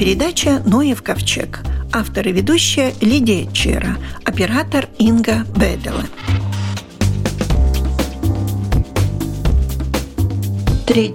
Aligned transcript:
передача 0.00 0.62
«Ноев 0.64 1.02
ковчег». 1.02 1.60
Автор 1.92 2.26
и 2.26 2.32
ведущая 2.32 2.94
Лидия 3.02 3.46
Чера, 3.52 3.98
оператор 4.24 4.88
Инга 4.96 5.44
Бедела. 5.54 6.04
3 10.86 11.14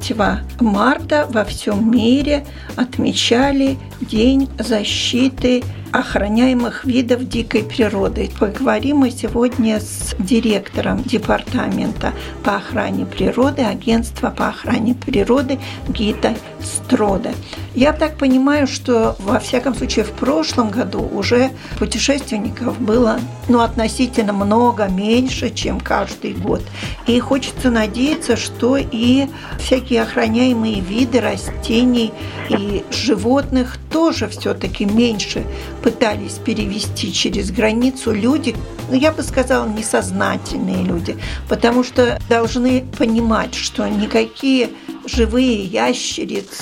марта 0.59 1.27
во 1.31 1.43
всем 1.45 1.89
мире 1.89 2.45
отмечали 2.75 3.79
День 4.01 4.49
защиты 4.59 5.63
охраняемых 5.91 6.85
видов 6.85 7.27
дикой 7.27 7.63
природы. 7.63 8.29
Поговорим 8.39 8.97
мы 8.97 9.09
сегодня 9.09 9.79
с 9.79 10.13
директором 10.19 11.01
департамента 11.03 12.13
по 12.43 12.57
охране 12.57 13.05
природы, 13.05 13.63
агентства 13.63 14.29
по 14.29 14.49
охране 14.49 14.93
природы 14.93 15.57
Гита 15.89 16.35
Строда. 16.65 17.31
Я 17.75 17.93
так 17.93 18.17
понимаю, 18.17 18.67
что 18.67 19.15
во 19.19 19.39
всяком 19.39 19.75
случае 19.75 20.05
в 20.05 20.11
прошлом 20.11 20.69
году 20.69 21.07
уже 21.13 21.51
путешественников 21.77 22.79
было 22.79 23.19
ну, 23.47 23.59
относительно 23.59 24.33
много 24.33 24.87
меньше, 24.87 25.49
чем 25.53 25.79
каждый 25.79 26.33
год. 26.33 26.61
И 27.05 27.19
хочется 27.19 27.69
надеяться, 27.69 28.35
что 28.35 28.77
и 28.77 29.27
всякие 29.59 30.01
охраняемые 30.01 30.79
виды 30.79 31.19
растений 31.19 32.13
и 32.49 32.83
животных 32.91 33.77
тоже 33.91 34.27
все-таки 34.27 34.85
меньше 34.85 35.43
пытались 35.83 36.33
перевести 36.33 37.13
через 37.13 37.51
границу 37.51 38.11
люди, 38.11 38.55
ну, 38.89 38.95
я 38.95 39.11
бы 39.11 39.21
сказала, 39.21 39.67
несознательные 39.67 40.83
люди, 40.83 41.17
потому 41.49 41.83
что 41.83 42.19
должны 42.29 42.85
понимать, 42.97 43.53
что 43.53 43.87
никакие 43.87 44.69
живые 45.05 45.63
ящерицы 45.63 46.54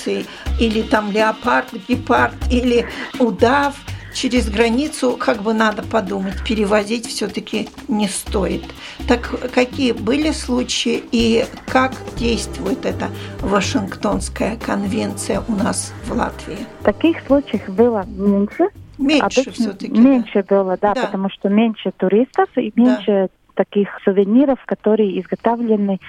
или 0.59 0.81
там 0.81 1.11
леопард, 1.11 1.69
гепард 1.87 2.35
или 2.51 2.85
удав– 3.19 3.75
через 4.13 4.49
границу, 4.49 5.17
как 5.19 5.41
бы 5.41 5.53
надо 5.53 5.83
подумать, 5.83 6.43
перевозить 6.47 7.07
все-таки 7.07 7.67
не 7.87 8.07
стоит. 8.07 8.63
Так 9.07 9.51
какие 9.51 9.91
были 9.91 10.31
случаи 10.31 11.03
и 11.11 11.45
как 11.67 11.91
действует 12.15 12.85
эта 12.85 13.09
Вашингтонская 13.41 14.57
конвенция 14.57 15.41
у 15.47 15.53
нас 15.53 15.93
в 16.05 16.13
Латвии? 16.13 16.59
Таких 16.83 17.25
случаев 17.25 17.67
было 17.69 18.05
меньше. 18.05 18.69
Меньше 18.97 19.51
все-таки. 19.51 19.99
Меньше 19.99 20.45
да? 20.47 20.55
было, 20.55 20.77
да, 20.79 20.93
да, 20.93 21.05
потому 21.05 21.29
что 21.29 21.49
меньше 21.49 21.91
туристов 21.97 22.47
и 22.55 22.71
меньше 22.75 23.05
да. 23.05 23.27
таких 23.55 23.89
сувениров, 24.05 24.59
которые 24.65 25.19
изготовлены 25.19 25.99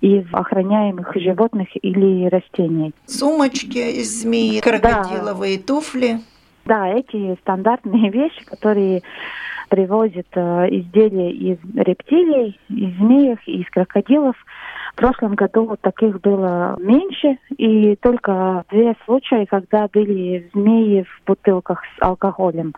из 0.00 0.24
охраняемых 0.32 1.14
животных 1.16 1.68
или 1.82 2.26
растений. 2.28 2.92
Сумочки 3.06 3.78
из 3.78 4.22
змеи, 4.22 4.60
крокодиловые 4.60 5.58
да. 5.58 5.64
туфли. 5.64 6.20
Да, 6.64 6.88
эти 6.88 7.36
стандартные 7.40 8.10
вещи, 8.12 8.44
которые 8.44 9.02
привозят 9.68 10.26
э, 10.34 10.66
изделия 10.70 11.30
из 11.30 11.58
рептилий, 11.74 12.58
из 12.68 12.96
змеев, 12.96 13.38
из 13.46 13.68
крокодилов. 13.70 14.36
В 14.92 14.96
прошлом 14.96 15.34
году 15.34 15.76
таких 15.80 16.20
было 16.20 16.76
меньше, 16.80 17.38
и 17.56 17.94
только 17.96 18.64
две 18.70 18.96
случаи, 19.04 19.44
когда 19.44 19.88
были 19.92 20.50
змеи 20.52 21.02
в 21.02 21.26
бутылках 21.26 21.82
с 21.84 22.02
алкоголем. 22.02 22.74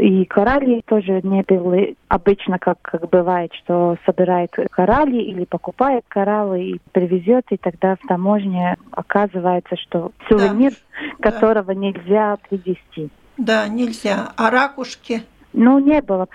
И 0.00 0.24
коралли 0.24 0.82
тоже 0.86 1.20
не 1.22 1.42
было 1.42 1.76
обычно, 2.08 2.58
как, 2.58 2.78
как 2.80 3.10
бывает, 3.10 3.52
что 3.52 3.98
собирает 4.06 4.50
коралли 4.70 5.18
или 5.18 5.44
покупает 5.44 6.04
кораллы 6.08 6.62
и 6.62 6.80
привезет, 6.92 7.44
и 7.50 7.58
тогда 7.58 7.96
в 7.96 8.06
таможне 8.08 8.78
оказывается, 8.92 9.76
что 9.76 10.12
сувенир, 10.26 10.72
да. 11.18 11.30
которого 11.30 11.74
да. 11.74 11.74
нельзя 11.74 12.38
привезти. 12.48 13.10
Да, 13.36 13.68
нельзя. 13.68 14.32
А 14.38 14.50
ракушки? 14.50 15.22
Ну, 15.52 15.78
не 15.80 16.00
было, 16.00 16.28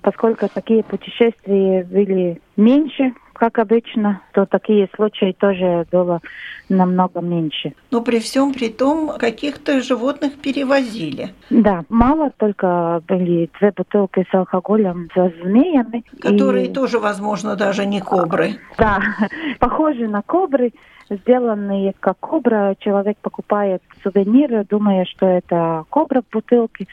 поскольку 0.00 0.48
такие 0.48 0.82
путешествия 0.82 1.84
были 1.84 2.40
меньше, 2.56 3.12
как 3.36 3.58
обычно, 3.58 4.22
то 4.32 4.46
такие 4.46 4.88
случаи 4.94 5.34
тоже 5.38 5.86
было 5.92 6.20
намного 6.68 7.20
меньше. 7.20 7.74
Но 7.90 8.00
при 8.00 8.18
всем 8.18 8.52
при 8.52 8.68
том, 8.68 9.16
каких-то 9.18 9.80
животных 9.80 10.34
перевозили. 10.40 11.34
Да, 11.50 11.84
мало, 11.88 12.30
только 12.36 13.02
были 13.06 13.50
две 13.58 13.72
бутылки 13.72 14.26
с 14.30 14.34
алкоголем 14.34 15.08
за 15.14 15.32
змеями. 15.42 16.04
Которые 16.20 16.66
и... 16.66 16.72
тоже, 16.72 16.98
возможно, 16.98 17.56
даже 17.56 17.86
не 17.86 18.00
кобры. 18.00 18.56
Да, 18.78 19.00
похожи 19.58 20.08
на 20.08 20.22
кобры 20.22 20.72
сделанные 21.08 21.94
как 21.98 22.18
кобра. 22.18 22.74
Человек 22.78 23.16
покупает 23.18 23.82
сувениры, 24.02 24.64
думая, 24.64 25.04
что 25.04 25.26
это 25.26 25.84
кобра 25.90 26.22
в 26.22 26.32
бутылке, 26.32 26.86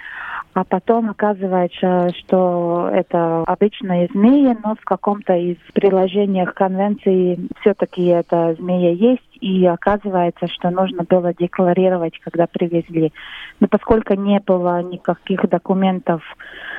а 0.53 0.63
потом 0.63 1.09
оказывается, 1.09 2.09
что 2.19 2.89
это 2.93 3.43
обычная 3.43 4.07
змея, 4.11 4.55
но 4.63 4.75
в 4.75 4.83
каком-то 4.85 5.33
из 5.33 5.57
приложениях 5.73 6.53
конвенции 6.53 7.39
все-таки 7.61 8.05
эта 8.05 8.55
змея 8.55 8.91
есть, 8.91 9.37
и 9.41 9.65
оказывается, 9.65 10.47
что 10.47 10.69
нужно 10.69 11.03
было 11.03 11.33
декларировать, 11.33 12.19
когда 12.19 12.47
привезли. 12.47 13.11
Но 13.59 13.67
поскольку 13.67 14.13
не 14.13 14.39
было 14.39 14.81
никаких 14.83 15.47
документов 15.49 16.21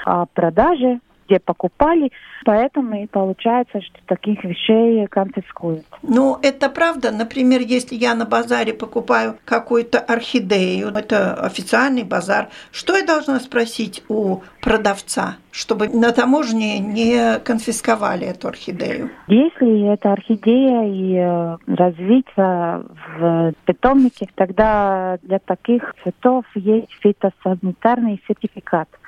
о 0.04 0.26
продаже, 0.26 1.00
где 1.26 1.38
покупали, 1.38 2.10
поэтому 2.44 3.02
и 3.02 3.06
получается, 3.06 3.80
что 3.80 3.98
таких 4.06 4.44
вещей 4.44 5.06
конфискуют. 5.06 5.84
Ну, 6.02 6.38
это 6.42 6.68
правда. 6.68 7.10
Например, 7.10 7.60
если 7.60 7.94
я 7.94 8.14
на 8.14 8.24
базаре 8.24 8.74
покупаю 8.74 9.36
какую-то 9.44 9.98
орхидею, 9.98 10.88
это 10.88 11.34
официальный 11.34 12.04
базар, 12.04 12.48
что 12.72 12.96
я 12.96 13.04
должна 13.04 13.40
спросить 13.40 14.02
у 14.08 14.38
продавца, 14.60 15.36
чтобы 15.50 15.88
на 15.88 16.12
таможне 16.12 16.78
не 16.78 17.38
конфисковали 17.40 18.26
эту 18.26 18.48
орхидею? 18.48 19.10
Если 19.28 19.92
это 19.92 20.12
орхидея 20.12 20.84
и 20.84 21.14
э, 21.16 21.56
развиться 21.66 22.84
в 23.18 23.52
питомнике, 23.64 24.28
тогда 24.34 25.18
для 25.22 25.38
таких 25.38 25.94
цветов 26.02 26.44
есть 26.54 26.90
фитосанитарный 27.00 28.20
сертификат– 28.26 28.88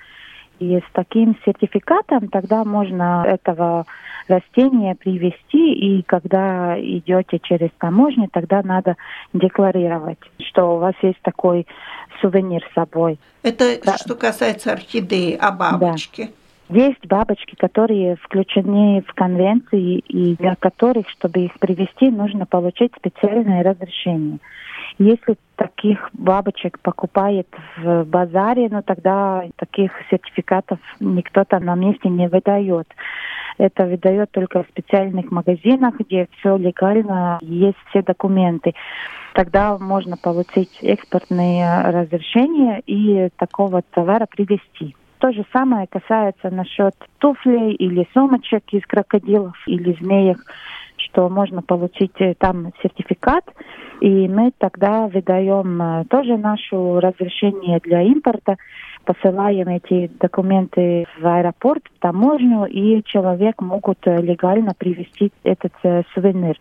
и 0.59 0.79
с 0.79 0.85
таким 0.93 1.37
сертификатом 1.45 2.29
тогда 2.29 2.65
можно 2.65 3.25
этого 3.27 3.87
растения 4.29 4.95
привезти, 4.95 5.73
и 5.73 6.03
когда 6.03 6.79
идете 6.79 7.39
через 7.39 7.71
таможню, 7.79 8.29
тогда 8.33 8.63
надо 8.63 8.97
декларировать, 9.33 10.19
что 10.41 10.77
у 10.77 10.79
вас 10.79 10.95
есть 11.03 11.21
такой 11.23 11.67
сувенир 12.21 12.63
с 12.71 12.75
собой. 12.75 13.19
Это 13.43 13.79
да. 13.85 13.97
что 13.97 14.15
касается 14.15 14.73
орхидеи, 14.73 15.37
а 15.41 15.53
бабочки? 15.53 16.23
Да. 16.23 16.31
Есть 16.69 17.07
бабочки, 17.07 17.55
которые 17.55 18.17
включены 18.17 19.05
в 19.07 19.15
конвенции, 19.15 19.99
и 19.99 20.35
для 20.35 20.57
которых, 20.57 21.09
чтобы 21.11 21.45
их 21.45 21.59
привезти, 21.61 22.11
нужно 22.11 22.45
получить 22.45 22.93
специальное 22.97 23.63
разрешение. 23.63 24.39
Если 24.99 25.37
таких 25.57 26.11
бабочек 26.13 26.79
покупает 26.81 27.49
в 27.77 28.05
базаре, 28.05 28.69
ну 28.71 28.83
тогда 28.83 29.45
таких 29.57 29.93
сертификатов 30.11 30.79
никто 31.01 31.45
там 31.45 31.65
на 31.65 31.75
месте 31.75 32.09
не 32.09 32.29
выдает. 32.29 32.87
Это 33.59 33.87
выдает 33.87 34.31
только 34.33 34.63
в 34.63 34.69
специальных 34.69 35.31
магазинах, 35.31 35.95
где 35.99 36.29
все 36.39 36.57
легально, 36.57 37.39
есть 37.41 37.79
все 37.89 38.03
документы. 38.03 38.75
Тогда 39.33 39.79
можно 39.79 40.17
получить 40.17 40.79
экспортные 40.83 41.83
разрешения 41.91 42.83
и 42.87 43.31
такого 43.37 43.83
товара 43.83 44.27
привезти. 44.27 44.95
То 45.19 45.33
же 45.33 45.45
самое 45.53 45.87
касается 45.87 46.51
насчет 46.51 46.95
туфлей 47.19 47.73
или 47.73 48.07
сумочек 48.13 48.65
из 48.73 48.83
крокодилов 48.87 49.57
или 49.67 49.97
змеек 50.01 50.39
что 51.07 51.29
можно 51.29 51.63
получить 51.63 52.13
э, 52.21 52.35
там 52.39 52.73
сертификат, 52.83 53.45
и 54.01 54.29
мы 54.29 54.53
тогда 54.59 55.07
выдаем 55.07 55.81
э, 55.81 56.05
тоже 56.11 56.37
наше 56.37 56.77
разрешение 56.77 57.81
для 57.83 58.03
импорта, 58.03 58.57
посылаем 59.05 59.69
эти 59.69 60.11
документы 60.21 61.07
в 61.19 61.27
аэропорт, 61.27 61.83
в 61.97 62.01
таможню, 62.01 62.67
и 62.67 63.03
человек 63.05 63.61
могут 63.63 63.99
э, 64.07 64.17
легально 64.21 64.73
привезти 64.77 65.33
этот 65.45 65.73
сувенир. 66.15 66.59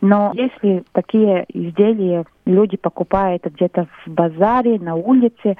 Но 0.00 0.32
если 0.34 0.84
такие 0.92 1.44
изделия 1.48 2.24
люди 2.46 2.76
покупают 2.76 3.44
где-то 3.44 3.86
в 4.04 4.10
базаре, 4.10 4.78
на 4.78 4.94
улице. 4.94 5.56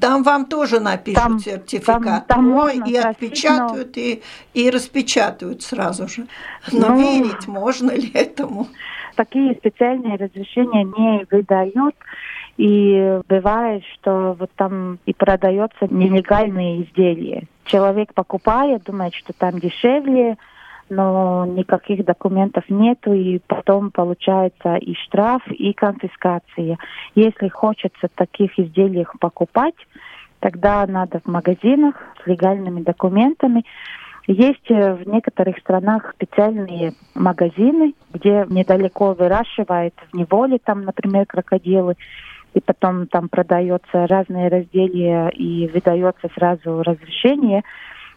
Там 0.00 0.22
вам 0.22 0.46
тоже 0.46 0.80
напишут 0.80 1.22
там, 1.22 1.38
сертификат. 1.38 2.02
Там, 2.02 2.22
там 2.26 2.54
Ой, 2.54 2.80
и 2.86 2.96
отпечатают, 2.96 3.96
но... 3.96 4.02
и, 4.02 4.22
и 4.52 4.70
распечатают 4.70 5.62
сразу 5.62 6.08
же. 6.08 6.26
Но 6.72 6.88
ну, 6.88 6.98
верить 6.98 7.46
можно 7.48 7.92
ли 7.92 8.10
этому? 8.12 8.68
Такие 9.16 9.54
специальные 9.54 10.16
разрешения 10.16 10.84
не 10.84 11.26
выдают. 11.30 11.94
И 12.56 13.20
бывает, 13.28 13.82
что 13.94 14.36
вот 14.38 14.50
там 14.54 14.98
и 15.06 15.12
продается 15.12 15.88
нелегальные 15.90 16.84
изделия. 16.84 17.44
Человек 17.64 18.14
покупает, 18.14 18.84
думает, 18.84 19.14
что 19.14 19.32
там 19.32 19.58
дешевле, 19.58 20.36
но 20.88 21.46
никаких 21.46 22.04
документов 22.04 22.64
нету, 22.68 23.12
и 23.12 23.40
потом 23.46 23.90
получается 23.90 24.76
и 24.76 24.94
штраф, 24.94 25.42
и 25.48 25.72
конфискация. 25.72 26.78
Если 27.14 27.48
хочется 27.48 28.08
таких 28.14 28.58
изделий 28.58 29.06
покупать, 29.20 29.74
тогда 30.40 30.86
надо 30.86 31.20
в 31.20 31.26
магазинах 31.26 31.96
с 32.22 32.26
легальными 32.26 32.82
документами. 32.82 33.64
Есть 34.26 34.70
э, 34.70 34.94
в 34.94 35.06
некоторых 35.06 35.58
странах 35.58 36.14
специальные 36.14 36.92
магазины, 37.14 37.94
где 38.12 38.46
недалеко 38.48 39.14
выращивают 39.14 39.94
в 40.10 40.16
неволе, 40.16 40.58
там, 40.62 40.82
например, 40.82 41.26
крокодилы, 41.26 41.96
и 42.54 42.60
потом 42.60 43.06
там 43.06 43.28
продается 43.28 44.06
разные 44.06 44.48
разделия 44.48 45.28
и 45.28 45.68
выдается 45.68 46.28
сразу 46.34 46.82
разрешение, 46.82 47.62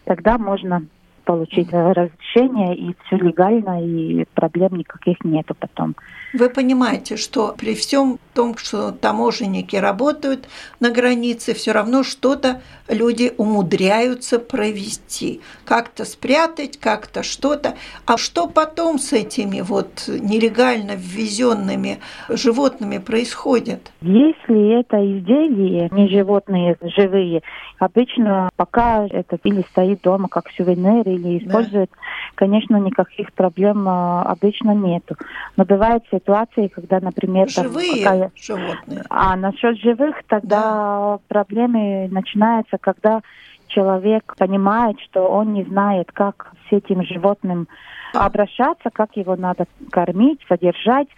тогда 0.04 0.38
можно 0.38 0.84
получить 1.28 1.70
разрешение, 1.70 2.74
и 2.74 2.96
все 3.04 3.16
легально, 3.16 3.84
и 3.84 4.24
проблем 4.32 4.78
никаких 4.78 5.22
нету 5.24 5.54
потом. 5.54 5.94
Вы 6.32 6.48
понимаете, 6.48 7.18
что 7.18 7.54
при 7.56 7.74
всем 7.74 8.18
том, 8.34 8.56
что 8.56 8.92
таможенники 8.92 9.76
работают 9.76 10.48
на 10.80 10.90
границе, 10.90 11.52
все 11.52 11.72
равно 11.72 12.02
что-то 12.02 12.62
люди 12.88 13.32
умудряются 13.36 14.38
провести. 14.38 15.40
Как-то 15.64 16.04
спрятать, 16.04 16.78
как-то 16.78 17.22
что-то. 17.22 17.74
А 18.06 18.16
что 18.16 18.46
потом 18.46 18.98
с 18.98 19.12
этими 19.12 19.60
вот 19.60 20.04
нелегально 20.08 20.92
ввезенными 20.96 21.98
животными 22.28 22.98
происходит? 22.98 23.90
Если 24.00 24.80
это 24.80 24.96
изделия, 24.96 25.88
не 25.92 26.08
животные, 26.08 26.76
живые, 26.96 27.42
обычно 27.78 28.50
пока 28.56 29.06
это 29.06 29.38
или 29.44 29.62
стоит 29.70 30.02
дома 30.02 30.28
как 30.28 30.50
сувенир, 30.56 31.08
или 31.18 31.38
используют, 31.38 31.90
да. 31.90 31.98
конечно, 32.34 32.76
никаких 32.76 33.32
проблем 33.32 33.86
а, 33.88 34.22
обычно 34.22 34.74
нету. 34.74 35.16
Но 35.56 35.64
бывает 35.64 36.02
ситуации, 36.10 36.68
когда, 36.68 37.00
например... 37.00 37.48
Живые 37.48 38.04
там, 38.04 38.12
какая... 38.12 38.32
животные. 38.36 39.04
А 39.10 39.36
насчет 39.36 39.78
живых, 39.78 40.16
тогда 40.28 40.60
да. 40.60 41.18
проблемы 41.28 42.08
начинаются, 42.10 42.78
когда 42.78 43.20
человек 43.68 44.34
понимает, 44.38 44.98
что 45.00 45.28
он 45.28 45.52
не 45.52 45.64
знает, 45.64 46.10
как 46.12 46.52
с 46.68 46.72
этим 46.72 47.04
животным 47.04 47.68
обращаться, 48.14 48.90
как 48.90 49.16
его 49.16 49.36
надо 49.36 49.66
кормить, 49.90 50.40
содержать, 50.48 51.08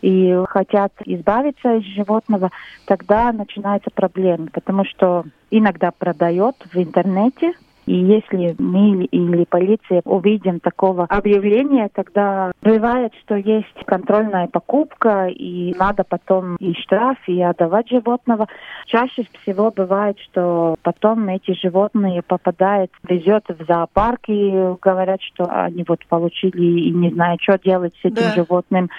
и 0.00 0.36
хотят 0.48 0.92
избавиться 1.04 1.76
из 1.76 1.84
животного, 1.84 2.50
тогда 2.86 3.32
начинаются 3.32 3.90
проблемы, 3.90 4.48
потому 4.52 4.84
что 4.84 5.24
иногда 5.50 5.90
продает 5.90 6.54
в 6.72 6.76
интернете 6.76 7.52
и 7.88 7.94
если 7.94 8.54
мы 8.58 9.04
или 9.06 9.44
полиция 9.44 10.02
увидим 10.04 10.60
такого 10.60 11.04
объявления, 11.04 11.88
тогда 11.92 12.52
бывает, 12.60 13.14
что 13.24 13.36
есть 13.36 13.66
контрольная 13.86 14.46
покупка, 14.46 15.28
и 15.28 15.74
надо 15.78 16.04
потом 16.04 16.56
и 16.56 16.74
штраф, 16.74 17.16
и 17.26 17.40
отдавать 17.40 17.88
животного. 17.88 18.46
Чаще 18.86 19.26
всего 19.40 19.70
бывает, 19.70 20.18
что 20.20 20.76
потом 20.82 21.28
эти 21.28 21.52
животные 21.58 22.20
попадают, 22.20 22.90
везет 23.08 23.44
в 23.48 23.64
зоопарк, 23.64 24.28
и 24.28 24.74
говорят, 24.82 25.22
что 25.22 25.44
они 25.44 25.82
вот 25.88 26.04
получили 26.06 26.80
и 26.88 26.90
не 26.90 27.10
знают, 27.10 27.40
что 27.40 27.58
делать 27.58 27.94
с 28.02 28.04
этим 28.04 28.22
да. 28.22 28.34
животным 28.34 28.90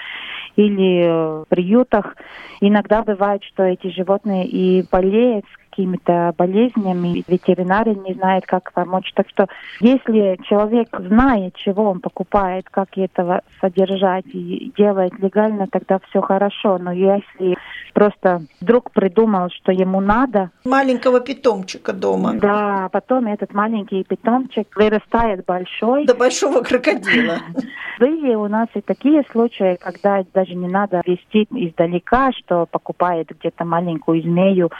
или 0.56 1.06
в 1.06 1.46
приютах. 1.48 2.16
Иногда 2.60 3.02
бывает, 3.02 3.44
что 3.44 3.62
эти 3.62 3.86
животные 3.88 4.46
и 4.46 4.84
болеют 4.90 5.44
какими-то 5.80 6.34
болезнями, 6.36 7.24
ветеринары 7.26 7.94
не 7.94 8.14
знают, 8.14 8.44
как 8.46 8.72
помочь. 8.72 9.10
Так 9.14 9.28
что 9.30 9.46
если 9.80 10.38
человек 10.44 10.88
знает, 10.98 11.54
чего 11.56 11.90
он 11.90 12.00
покупает, 12.00 12.66
как 12.70 12.88
этого 12.96 13.42
содержать 13.60 14.26
и 14.26 14.72
делает 14.76 15.18
легально, 15.18 15.66
тогда 15.66 15.98
все 16.10 16.20
хорошо. 16.20 16.78
Но 16.78 16.92
если 16.92 17.56
просто 17.94 18.42
вдруг 18.60 18.90
придумал, 18.90 19.48
что 19.50 19.72
ему 19.72 20.00
надо... 20.00 20.50
Маленького 20.64 21.20
питомчика 21.20 21.92
дома. 21.92 22.34
Да, 22.34 22.88
потом 22.92 23.26
этот 23.26 23.54
маленький 23.54 24.04
питомчик 24.04 24.68
вырастает 24.76 25.44
большой. 25.46 26.04
До 26.04 26.14
большого 26.14 26.60
крокодила. 26.62 27.38
Были 28.00 28.34
у 28.34 28.48
нас 28.48 28.68
и 28.74 28.80
такие 28.80 29.22
случаи, 29.30 29.76
когда 29.78 30.24
даже 30.32 30.54
не 30.54 30.68
надо 30.68 31.02
вести 31.04 31.46
издалека, 31.50 32.32
что 32.32 32.64
покупает 32.64 33.28
где-то 33.28 33.66
маленькую 33.66 34.22
змею 34.22 34.70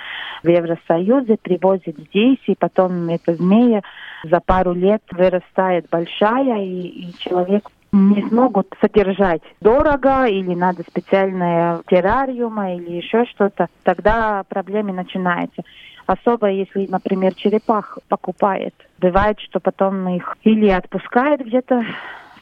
в 0.42 0.48
Евросоюзе, 0.48 1.36
привозит 1.36 1.98
здесь, 1.98 2.38
и 2.46 2.54
потом 2.58 3.10
эта 3.10 3.34
змея 3.34 3.82
за 4.24 4.40
пару 4.40 4.72
лет 4.72 5.02
вырастает 5.12 5.84
большая, 5.90 6.64
и, 6.64 6.80
и 6.80 7.14
человек 7.18 7.68
не 7.92 8.26
смогут 8.26 8.74
содержать 8.80 9.42
дорого 9.60 10.24
или 10.24 10.54
надо 10.54 10.82
специальное 10.88 11.82
террариума 11.88 12.74
или 12.74 12.92
еще 12.92 13.26
что-то, 13.26 13.66
тогда 13.82 14.44
проблемы 14.48 14.94
начинаются. 14.94 15.62
Особо 16.06 16.48
если, 16.48 16.86
например, 16.86 17.34
черепах 17.34 17.98
покупает. 18.08 18.74
Бывает, 18.98 19.38
что 19.40 19.60
потом 19.60 20.08
их 20.08 20.38
или 20.42 20.70
отпускает 20.70 21.44
где-то 21.44 21.84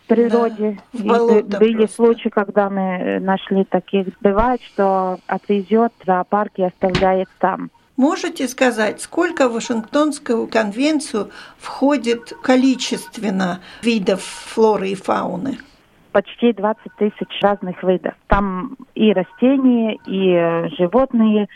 природе. 0.08 0.78
Да, 0.92 0.98
в 0.98 1.58
были 1.58 1.76
просто. 1.76 1.94
случаи, 1.94 2.28
когда 2.28 2.68
мы 2.68 3.20
нашли 3.20 3.64
таких. 3.64 4.08
Бывает, 4.20 4.60
что 4.62 5.18
отвезет 5.26 5.92
в 6.00 6.06
зоопарк 6.06 6.52
и 6.56 6.64
оставляет 6.64 7.28
там. 7.38 7.70
Можете 7.96 8.46
сказать, 8.46 9.00
сколько 9.00 9.48
в 9.48 9.54
Вашингтонскую 9.54 10.46
конвенцию 10.46 11.30
входит 11.58 12.32
количественно 12.42 13.60
видов 13.82 14.22
флоры 14.22 14.90
и 14.90 14.94
фауны? 14.94 15.58
Почти 16.12 16.52
20 16.52 16.80
тысяч 16.96 17.28
разных 17.42 17.82
видов. 17.82 18.14
Там 18.28 18.76
и 18.94 19.12
растения, 19.12 19.98
и 20.06 20.74
животные, 20.76 21.48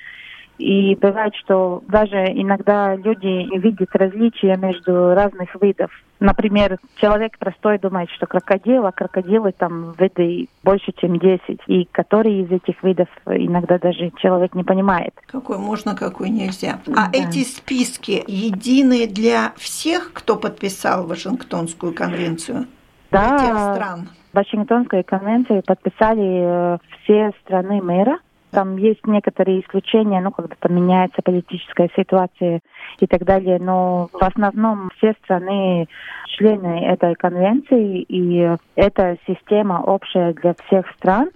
и 0.58 0.94
бывает, 0.96 1.34
что 1.36 1.82
даже 1.88 2.16
иногда 2.16 2.94
люди 2.94 3.58
видят 3.58 3.88
различия 3.94 4.56
между 4.56 5.14
разных 5.14 5.54
видов. 5.60 5.90
Например, 6.20 6.78
человек 6.96 7.36
простой 7.38 7.78
думает, 7.78 8.08
что 8.10 8.26
крокодил, 8.26 8.86
а 8.86 8.92
крокодилы 8.92 9.52
там 9.52 9.92
виды 9.98 10.48
больше, 10.62 10.92
чем 10.96 11.18
10. 11.18 11.60
И 11.66 11.88
которые 11.90 12.42
из 12.42 12.50
этих 12.52 12.80
видов 12.82 13.08
иногда 13.26 13.78
даже 13.78 14.12
человек 14.18 14.54
не 14.54 14.62
понимает. 14.62 15.14
Какой 15.26 15.58
можно, 15.58 15.96
какой 15.96 16.30
нельзя. 16.30 16.78
А 16.94 17.08
да. 17.08 17.10
эти 17.12 17.42
списки 17.42 18.22
единые 18.26 19.08
для 19.08 19.52
всех, 19.56 20.12
кто 20.12 20.36
подписал 20.36 21.06
Вашингтонскую 21.06 21.92
конвенцию? 21.92 22.66
Да. 23.10 23.28
Для 23.28 23.38
тех 23.38 23.74
стран? 23.74 24.08
Вашингтонскую 24.32 25.04
конвенцию 25.04 25.62
подписали 25.66 26.74
э, 26.74 26.78
все 27.02 27.32
страны 27.42 27.80
мира– 27.80 28.18
там 28.52 28.76
есть 28.76 29.06
некоторые 29.06 29.60
исключения, 29.60 30.20
ну, 30.20 30.30
когда 30.30 30.54
поменяется 30.60 31.22
политическая 31.22 31.88
ситуация 31.96 32.60
и 33.00 33.06
так 33.06 33.24
далее, 33.24 33.58
но 33.58 34.08
в 34.12 34.22
основном 34.22 34.90
все 34.98 35.14
страны 35.24 35.88
члены 36.26 36.84
этой 36.84 37.14
конвенции, 37.14 38.02
и 38.02 38.56
эта 38.76 39.16
система 39.26 39.82
общая 39.84 40.34
для 40.34 40.54
всех 40.66 40.86
стран. 40.96 41.30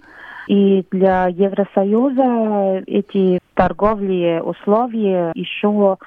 И 0.47 0.85
для 0.91 1.27
Евросоюза 1.27 2.83
эти 2.87 3.39
торговые 3.53 4.41
условия 4.41 5.31
еще 5.35 5.97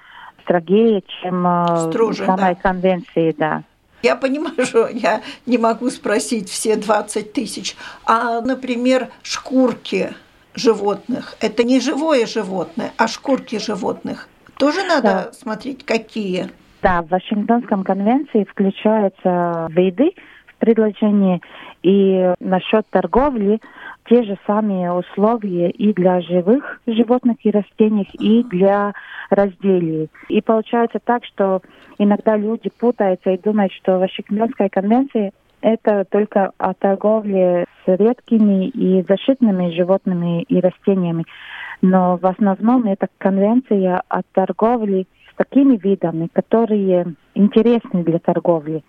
строгее, 0.43 1.03
чем 1.21 1.47
э, 1.47 1.91
Строже, 1.91 2.25
самой 2.25 2.55
да. 2.55 2.61
конвенции, 2.61 3.35
да. 3.37 3.65
Я 4.03 4.17
понимаю, 4.17 4.55
что 4.65 4.89
я 4.89 5.21
не 5.45 5.59
могу 5.59 5.91
спросить 5.91 6.49
все 6.49 6.77
20 6.77 7.33
тысяч, 7.35 7.77
а, 8.07 8.41
например, 8.41 9.09
шкурки 9.23 10.15
животных. 10.55 11.37
Это 11.41 11.65
не 11.65 11.81
живое 11.81 12.27
животное, 12.27 12.93
а 12.97 13.07
шкурки 13.07 13.59
животных. 13.59 14.29
Тоже 14.57 14.83
надо 14.85 15.03
да. 15.03 15.33
смотреть, 15.33 15.85
какие. 15.85 16.51
Да, 16.83 17.03
в 17.03 17.09
Вашингтонском 17.09 17.85
конвенции 17.85 18.45
включаются 18.45 19.69
виды 19.71 20.13
в 20.47 20.55
предложении, 20.57 21.41
и 21.83 22.35
насчет 22.41 22.87
торговли 22.91 23.61
те 24.09 24.23
же 24.25 24.37
самые 24.47 24.93
условия 24.93 25.71
и 25.71 25.93
для 25.93 26.21
живых 26.21 26.81
животных 26.87 27.37
и 27.43 27.51
растений, 27.51 28.09
и 28.19 28.43
для 28.45 28.93
разделий. 29.31 30.11
И 30.29 30.41
получается 30.41 30.99
так, 31.03 31.25
что 31.25 31.63
иногда 31.99 32.37
люди 32.37 32.71
путаются 32.71 33.31
и 33.31 33.39
думают, 33.39 33.73
что 33.73 33.99
Вашингтонская 33.99 34.69
конвенция 34.69 35.33
это 35.61 36.05
только 36.05 36.53
о 36.59 36.75
торговле 36.75 37.67
с 37.85 37.89
редкими 37.89 38.69
и 38.69 39.05
защитными 39.09 39.71
животными 39.71 40.43
и 40.43 40.61
растениями. 40.61 41.25
Но 41.83 42.17
в 42.17 42.27
основном 42.27 42.85
это 42.85 43.09
конвенция 43.19 44.03
о 44.09 44.23
торговле 44.33 45.07
с 45.33 45.37
такими 45.37 45.77
видами, 45.77 46.29
которые 46.33 47.15
интересны 47.35 48.05
для 48.05 48.19
торговли. 48.19 48.83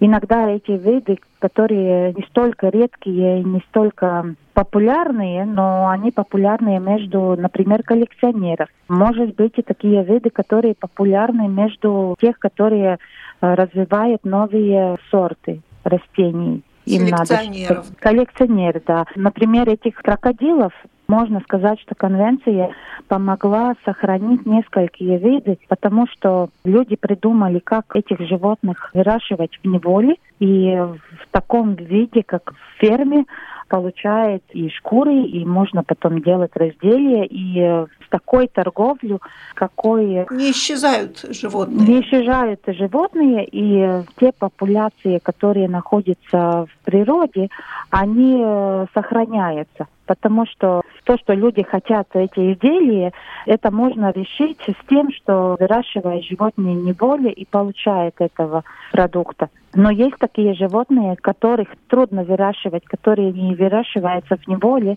Иногда 0.00 0.50
эти 0.50 0.72
виды, 0.72 1.18
которые 1.38 2.12
не 2.14 2.22
столько 2.24 2.70
редкие 2.70 3.44
не 3.44 3.60
столько 3.68 4.34
популярные, 4.52 5.44
но 5.44 5.88
они 5.88 6.10
популярны 6.10 6.78
между, 6.80 7.36
например, 7.36 7.82
коллекционеров. 7.84 8.68
Может 8.88 9.36
быть 9.36 9.52
и 9.56 9.62
такие 9.62 10.02
виды, 10.02 10.30
которые 10.30 10.74
популярны 10.74 11.46
между 11.46 12.16
тех, 12.20 12.38
которые 12.38 12.98
э, 13.40 13.54
развивают 13.54 14.24
новые 14.24 14.96
сорты. 15.10 15.62
Растений. 15.84 16.62
Им 16.84 17.06
Коллекционеров. 17.06 17.76
надо 17.76 17.88
коллекционер, 18.00 18.82
да. 18.86 19.04
Например, 19.14 19.68
этих 19.68 19.94
крокодилов 19.96 20.72
можно 21.12 21.40
сказать, 21.40 21.78
что 21.80 21.94
конвенция 21.94 22.70
помогла 23.06 23.74
сохранить 23.84 24.46
несколько 24.46 25.04
видов, 25.04 25.58
потому 25.68 26.06
что 26.06 26.48
люди 26.64 26.96
придумали, 26.96 27.58
как 27.58 27.94
этих 27.94 28.18
животных 28.20 28.90
выращивать 28.94 29.58
в 29.62 29.66
неволе, 29.66 30.16
и 30.40 30.74
в 30.74 31.28
таком 31.30 31.74
виде, 31.74 32.22
как 32.22 32.52
в 32.52 32.80
ферме, 32.80 33.26
получает 33.72 34.42
и 34.52 34.68
шкуры, 34.68 35.22
и 35.22 35.46
можно 35.46 35.82
потом 35.82 36.20
делать 36.20 36.50
разделие, 36.54 37.24
и 37.24 37.58
в 38.00 38.08
такой 38.10 38.46
торговлю, 38.46 39.22
какой... 39.54 40.26
Не 40.30 40.50
исчезают 40.50 41.24
животные. 41.30 41.86
Не 41.86 42.00
исчезают 42.02 42.60
животные, 42.66 43.48
и 43.50 44.02
те 44.20 44.32
популяции, 44.38 45.20
которые 45.22 45.70
находятся 45.70 46.66
в 46.66 46.84
природе, 46.84 47.48
они 47.88 48.42
э, 48.44 48.86
сохраняются 48.92 49.86
потому 50.04 50.44
что 50.46 50.82
то, 51.04 51.16
что 51.16 51.32
люди 51.32 51.62
хотят 51.62 52.08
эти 52.12 52.52
изделия, 52.52 53.12
это 53.46 53.70
можно 53.70 54.10
решить 54.10 54.58
с 54.66 54.86
тем, 54.90 55.10
что 55.10 55.56
выращивая 55.58 56.20
животные 56.20 56.74
не 56.74 56.92
более 56.92 57.32
и 57.32 57.46
получает 57.46 58.16
этого 58.18 58.64
продукта. 58.90 59.48
Но 59.74 59.90
есть 59.90 60.18
такие 60.18 60.54
животные, 60.54 61.16
которых 61.16 61.68
трудно 61.88 62.24
выращивать, 62.24 62.84
которые 62.84 63.32
не 63.32 63.54
выращиваются 63.54 64.36
в 64.36 64.46
неволе, 64.46 64.96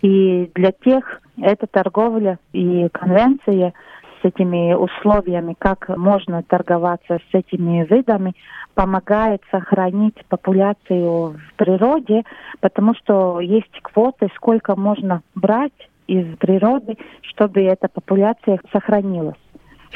и 0.00 0.50
для 0.54 0.72
тех 0.72 1.20
эта 1.40 1.66
торговля 1.66 2.38
и 2.52 2.88
конвенция 2.92 3.74
с 4.20 4.24
этими 4.24 4.74
условиями, 4.74 5.54
как 5.58 5.88
можно 5.96 6.42
торговаться 6.42 7.18
с 7.30 7.34
этими 7.34 7.84
видами, 7.84 8.34
помогает 8.74 9.42
сохранить 9.50 10.24
популяцию 10.28 11.34
в 11.34 11.54
природе, 11.56 12.22
потому 12.60 12.94
что 12.94 13.40
есть 13.40 13.80
квоты, 13.82 14.28
сколько 14.36 14.74
можно 14.76 15.22
брать 15.34 15.88
из 16.06 16.36
природы, 16.38 16.96
чтобы 17.22 17.60
эта 17.62 17.88
популяция 17.88 18.58
сохранилась. 18.72 19.36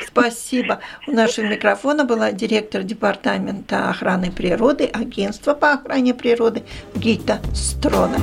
Спасибо. 0.01 0.81
У 1.07 1.13
нашего 1.13 1.47
микрофона 1.47 2.05
была 2.05 2.33
директор 2.33 2.83
департамента 2.83 3.91
охраны 3.91 4.31
природы, 4.31 4.87
агентства 4.87 5.55
по 5.55 5.73
охране 5.73 6.15
природы 6.15 6.63
Гита 6.95 7.41
Строна. 7.55 8.17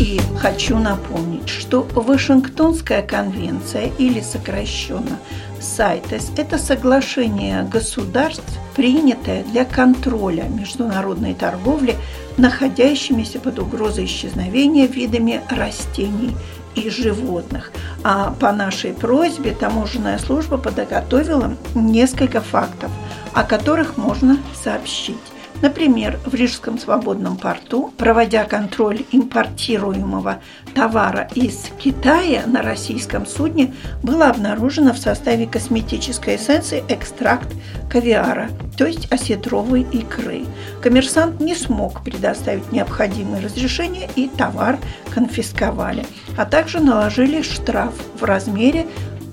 И 0.00 0.18
хочу 0.38 0.78
напомнить, 0.78 1.48
что 1.48 1.82
Вашингтонская 1.94 3.02
конвенция 3.02 3.90
или 3.98 4.20
сокращенно 4.20 5.18
САЙТЕС– 5.60 6.32
это 6.38 6.56
соглашение 6.56 7.64
государств, 7.64 8.58
принятое 8.74 9.44
для 9.44 9.66
контроля 9.66 10.44
международной 10.44 11.34
торговли 11.34 11.96
находящимися 12.38 13.40
под 13.40 13.58
угрозой 13.58 14.06
исчезновения 14.06 14.86
видами 14.86 15.42
растений 15.50 16.30
и 16.74 16.90
животных. 16.90 17.72
А 18.02 18.34
по 18.38 18.52
нашей 18.52 18.92
просьбе 18.92 19.52
таможенная 19.52 20.18
служба 20.18 20.56
подготовила 20.58 21.56
несколько 21.74 22.40
фактов, 22.40 22.90
о 23.32 23.44
которых 23.44 23.96
можно 23.96 24.38
сообщить. 24.62 25.18
Например, 25.62 26.18
в 26.24 26.34
Рижском 26.34 26.78
свободном 26.78 27.36
порту, 27.36 27.92
проводя 27.98 28.44
контроль 28.44 29.04
импортируемого 29.12 30.40
товара 30.74 31.28
из 31.34 31.70
Китая 31.78 32.44
на 32.46 32.62
российском 32.62 33.26
судне, 33.26 33.74
было 34.02 34.28
обнаружено 34.28 34.92
в 34.92 34.98
составе 34.98 35.46
косметической 35.46 36.36
эссенции 36.36 36.82
экстракт 36.88 37.48
кавиара, 37.90 38.48
то 38.78 38.86
есть 38.86 39.12
осетровой 39.12 39.82
икры. 39.82 40.44
Коммерсант 40.82 41.40
не 41.40 41.54
смог 41.54 42.02
предоставить 42.04 42.72
необходимые 42.72 43.44
разрешения 43.44 44.08
и 44.16 44.28
товар 44.28 44.78
конфисковали, 45.12 46.06
а 46.38 46.46
также 46.46 46.80
наложили 46.80 47.42
штраф 47.42 47.92
в 48.18 48.24
размере 48.24 48.86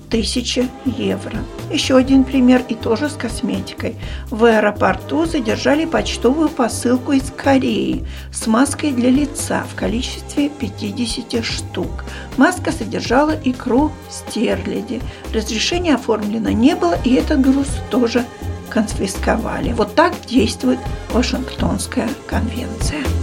1000 0.08 0.70
евро. 0.86 1.38
Еще 1.72 1.98
один 1.98 2.24
пример 2.24 2.64
и 2.70 2.76
тоже 2.76 3.10
с 3.10 3.14
косметикой. 3.14 3.96
В 4.30 4.46
аэропорту 4.46 5.26
задержали 5.26 5.86
почтовую 5.86 6.50
посылку 6.50 7.12
из 7.12 7.32
Кореи 7.32 8.06
с 8.32 8.48
маской 8.48 8.92
для 8.92 9.10
лица 9.10 9.66
в 9.72 9.76
количестве 9.76 10.50
50 10.50 11.44
штук. 11.44 12.06
Маска 12.38 12.72
содержала 12.72 13.36
икру 13.44 13.92
стерляди. 14.10 15.02
Разрешение 15.34 15.96
оформлено 15.96 16.52
не 16.52 16.76
было, 16.76 16.98
и 17.04 17.16
этот 17.16 17.42
груз 17.42 17.68
тоже 17.90 18.26
конфисковали. 18.70 19.74
Вот 19.74 19.96
так 19.96 20.14
действует 20.28 20.80
Вашингтонская 21.12 22.10
конвенция. 22.28 23.17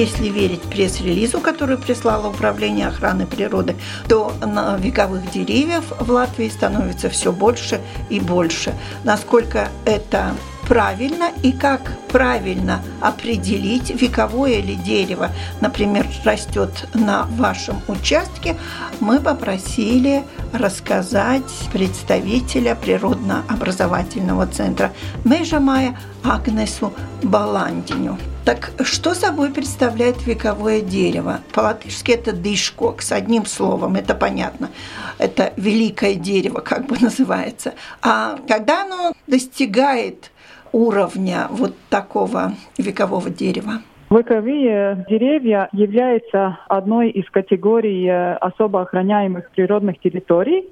Если 0.00 0.30
верить 0.30 0.62
пресс-релизу, 0.62 1.42
который 1.42 1.76
прислало 1.76 2.28
Управление 2.28 2.88
охраны 2.88 3.26
природы, 3.26 3.76
то 4.08 4.32
вековых 4.78 5.30
деревьев 5.30 5.92
в 6.00 6.10
Латвии 6.10 6.48
становится 6.48 7.10
все 7.10 7.32
больше 7.32 7.82
и 8.08 8.18
больше. 8.18 8.72
Насколько 9.04 9.68
это 9.84 10.32
правильно 10.66 11.30
и 11.42 11.52
как 11.52 11.82
правильно 12.08 12.82
определить, 13.02 13.90
вековое 13.90 14.62
ли 14.62 14.74
дерево, 14.74 15.32
например, 15.60 16.06
растет 16.24 16.88
на 16.94 17.24
вашем 17.32 17.82
участке, 17.86 18.56
мы 19.00 19.20
попросили 19.20 20.24
рассказать 20.54 21.52
представителя 21.74 22.74
природно-образовательного 22.74 24.46
центра 24.46 24.92
Межамая 25.26 25.98
Агнесу 26.24 26.94
Баландиню. 27.22 28.16
Так 28.44 28.72
что 28.84 29.14
собой 29.14 29.52
представляет 29.52 30.26
вековое 30.26 30.80
дерево? 30.80 31.40
По-латышски 31.52 32.12
это 32.12 32.32
дышкок, 32.32 33.02
с 33.02 33.12
одним 33.12 33.44
словом, 33.44 33.96
это 33.96 34.14
понятно. 34.14 34.70
Это 35.18 35.52
великое 35.56 36.14
дерево, 36.14 36.60
как 36.60 36.86
бы 36.86 36.96
называется. 37.00 37.74
А 38.02 38.38
когда 38.48 38.82
оно 38.82 39.12
достигает 39.26 40.30
уровня 40.72 41.48
вот 41.50 41.74
такого 41.90 42.54
векового 42.78 43.28
дерева? 43.28 43.82
Вековые 44.10 45.04
деревья 45.08 45.68
являются 45.70 46.58
одной 46.68 47.10
из 47.10 47.30
категорий 47.30 48.08
э, 48.08 48.34
особо 48.34 48.82
охраняемых 48.82 49.50
природных 49.50 50.00
территорий. 50.00 50.66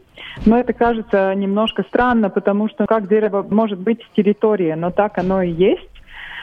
Но 0.44 0.58
это 0.58 0.72
кажется 0.72 1.32
немножко 1.36 1.84
странно, 1.84 2.30
потому 2.30 2.68
что 2.68 2.86
как 2.86 3.08
дерево 3.08 3.46
может 3.48 3.78
быть 3.78 4.00
территория, 4.16 4.74
но 4.74 4.90
так 4.90 5.18
оно 5.18 5.42
и 5.42 5.52
есть. 5.52 5.88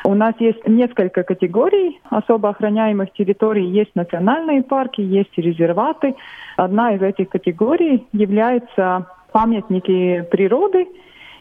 У 0.05 0.13
нас 0.13 0.35
есть 0.37 0.67
несколько 0.67 1.23
категорий 1.23 1.99
особо 2.11 2.49
охраняемых 2.49 3.11
территорий. 3.13 3.65
Есть 3.65 3.89
национальные 3.95 4.61
парки, 4.61 5.01
есть 5.01 5.35
резерваты. 5.35 6.15
Одна 6.57 6.93
из 6.93 7.01
этих 7.01 7.29
категорий 7.29 8.05
является 8.13 9.07
памятники 9.31 10.23
природы. 10.29 10.87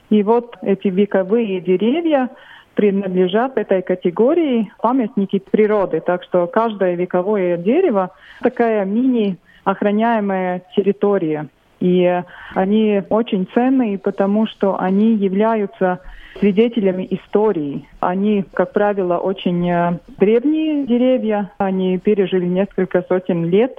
И 0.09 0.23
вот 0.23 0.56
эти 0.62 0.88
вековые 0.88 1.61
деревья 1.61 2.30
принадлежат 2.75 3.59
этой 3.59 3.83
категории 3.83 4.73
памятники 4.80 5.40
природы. 5.50 6.00
Так 6.00 6.25
что 6.25 6.47
каждое 6.47 6.94
вековое 6.94 7.59
дерево 7.59 8.12
такая 8.40 8.87
мини 8.87 9.37
охраняемая 9.64 10.62
территория. 10.75 11.49
И 11.85 12.23
они 12.55 13.03
очень 13.11 13.47
ценные, 13.53 13.99
потому 13.99 14.47
что 14.47 14.81
они 14.81 15.17
являются 15.17 16.00
свидетелями 16.38 17.07
истории. 17.11 17.87
Они, 18.00 18.43
как 18.55 18.73
правило, 18.73 19.19
очень 19.19 19.71
э, 19.71 19.99
древние 20.19 20.87
деревья, 20.87 21.50
они 21.59 21.99
пережили 21.99 22.47
несколько 22.47 23.03
сотен 23.03 23.45
лет, 23.50 23.76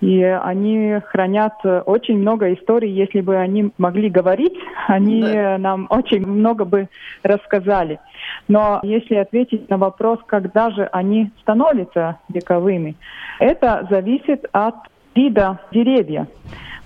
и 0.00 0.22
они 0.22 0.98
хранят 1.08 1.52
э, 1.62 1.82
очень 1.84 2.16
много 2.16 2.54
историй. 2.54 2.90
Если 2.90 3.20
бы 3.20 3.36
они 3.36 3.70
могли 3.76 4.08
говорить, 4.08 4.56
они 4.88 5.20
да. 5.20 5.58
нам 5.58 5.88
очень 5.90 6.26
много 6.26 6.64
бы 6.64 6.88
рассказали. 7.22 8.00
Но 8.48 8.80
если 8.82 9.16
ответить 9.16 9.68
на 9.68 9.76
вопрос, 9.76 10.20
когда 10.24 10.70
же 10.70 10.88
они 10.90 11.30
становятся 11.42 12.18
вековыми, 12.30 12.96
это 13.38 13.86
зависит 13.90 14.46
от 14.52 14.76
вида 15.14 15.58
деревья, 15.70 16.26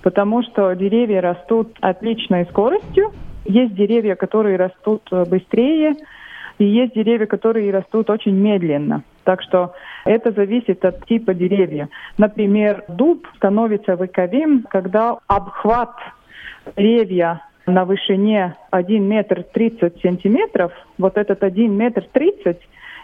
потому 0.05 0.43
что 0.43 0.75
деревья 0.75 1.23
растут 1.23 1.77
отличной 1.81 2.45
скоростью, 2.51 3.13
есть 3.47 3.75
деревья, 3.75 4.15
которые 4.17 4.57
растут 4.59 5.03
э, 5.11 5.25
быстрее, 5.25 5.95
и 6.59 6.65
есть 6.65 6.95
деревья, 6.95 7.25
которые 7.25 7.73
растут 7.73 8.11
очень 8.11 8.35
медленно. 8.35 9.03
Так 9.25 9.43
что 9.43 9.73
это 10.05 10.31
зависит 10.31 10.85
от 10.85 11.07
типа 11.07 11.33
деревья. 11.33 11.89
Например, 12.19 12.85
дуб 12.87 13.27
становится 13.37 13.95
вековым, 13.95 14.65
когда 14.69 15.17
обхват 15.27 15.97
деревья 16.77 17.41
на 17.67 17.87
вышине 17.87 18.57
1 18.73 19.03
метр 19.03 19.43
30 19.55 20.03
сантиметров, 20.03 20.73
вот 20.99 21.17
этот 21.17 21.43
1 21.43 21.73
метр 21.73 22.05
30, 22.13 22.59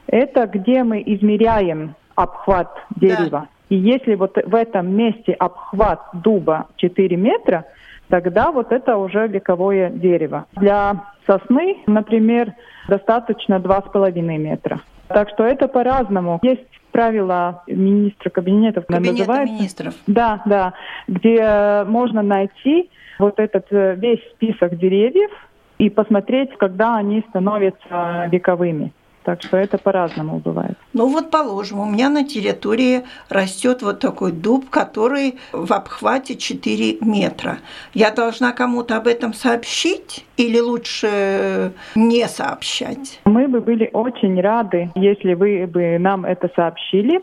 Это 0.06 0.46
где 0.46 0.84
мы 0.84 1.02
измеряем 1.06 1.94
обхват 2.14 2.68
дерева. 2.96 3.30
Да. 3.30 3.59
И 3.70 3.76
если 3.76 4.16
вот 4.16 4.36
в 4.44 4.54
этом 4.54 4.94
месте 4.94 5.32
обхват 5.32 6.00
дуба 6.12 6.66
4 6.76 7.16
метра, 7.16 7.64
тогда 8.08 8.50
вот 8.50 8.72
это 8.72 8.96
уже 8.96 9.28
вековое 9.28 9.90
дерево. 9.90 10.46
Для 10.56 11.04
сосны, 11.26 11.78
например, 11.86 12.52
достаточно 12.88 13.54
2,5 13.54 14.20
метра. 14.20 14.80
Так 15.08 15.30
что 15.30 15.44
это 15.44 15.68
по-разному. 15.68 16.40
Есть 16.42 16.66
правила 16.90 17.62
министра 17.68 18.30
кабинетов, 18.30 18.86
Кабинета 18.86 19.18
называется. 19.18 19.54
министров. 19.54 19.94
Да, 20.08 20.42
да, 20.44 20.74
где 21.06 21.84
можно 21.86 22.22
найти 22.22 22.90
вот 23.20 23.38
этот 23.38 23.66
э, 23.70 23.94
весь 23.96 24.20
список 24.32 24.76
деревьев 24.76 25.30
и 25.78 25.88
посмотреть, 25.90 26.50
когда 26.58 26.96
они 26.96 27.24
становятся 27.28 28.28
вековыми. 28.30 28.92
Так 29.22 29.42
что 29.42 29.58
это 29.58 29.76
по-разному 29.76 30.38
бывает. 30.38 30.78
Ну 30.94 31.06
вот 31.08 31.30
положим, 31.30 31.80
у 31.80 31.84
меня 31.84 32.08
на 32.08 32.24
территории 32.24 33.02
растет 33.28 33.82
вот 33.82 34.00
такой 34.00 34.32
дуб, 34.32 34.70
который 34.70 35.38
в 35.52 35.72
обхвате 35.72 36.36
4 36.36 36.98
метра. 37.02 37.58
Я 37.92 38.10
должна 38.12 38.52
кому-то 38.52 38.96
об 38.96 39.06
этом 39.06 39.34
сообщить 39.34 40.24
или 40.36 40.58
лучше 40.58 41.72
не 41.94 42.26
сообщать? 42.28 43.20
Мы 43.26 43.46
бы 43.46 43.60
были 43.60 43.90
очень 43.92 44.40
рады, 44.40 44.90
если 44.94 45.34
вы 45.34 45.66
бы 45.66 45.98
нам 45.98 46.24
это 46.24 46.50
сообщили. 46.56 47.20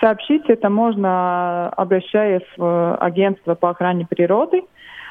Сообщить 0.00 0.44
это 0.48 0.70
можно, 0.70 1.68
обращаясь 1.70 2.46
в 2.56 2.96
агентство 2.96 3.54
по 3.54 3.70
охране 3.70 4.06
природы, 4.08 4.62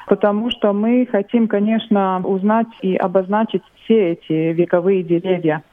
потому 0.08 0.50
что 0.50 0.74
мы 0.74 1.05
хотим, 1.12 1.48
конечно, 1.48 2.22
узнать 2.24 2.67
и 2.81 2.96
обозначить 2.96 3.62
все 3.84 4.13
эти 4.13 4.53
вековые 4.53 5.03
деревья. 5.03 5.63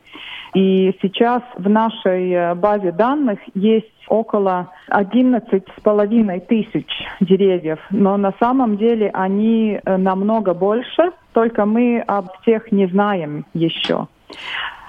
И 0.55 0.97
сейчас 1.03 1.43
в 1.57 1.69
нашей 1.69 2.31
э, 2.33 2.55
базе 2.55 2.93
данных 2.93 3.39
есть 3.55 3.87
около 4.09 4.73
11 4.89 5.65
с 5.77 5.81
половиной 5.83 6.41
тысяч 6.41 6.87
деревьев, 7.21 7.79
но 7.91 8.17
на 8.17 8.33
самом 8.41 8.77
деле 8.77 9.11
они 9.13 9.81
э, 9.85 9.97
намного 9.97 10.55
больше, 10.55 11.13
только 11.33 11.67
мы 11.67 12.01
об 12.07 12.29
всех 12.41 12.73
не 12.73 12.87
знаем 12.87 13.45
еще. 13.53 14.09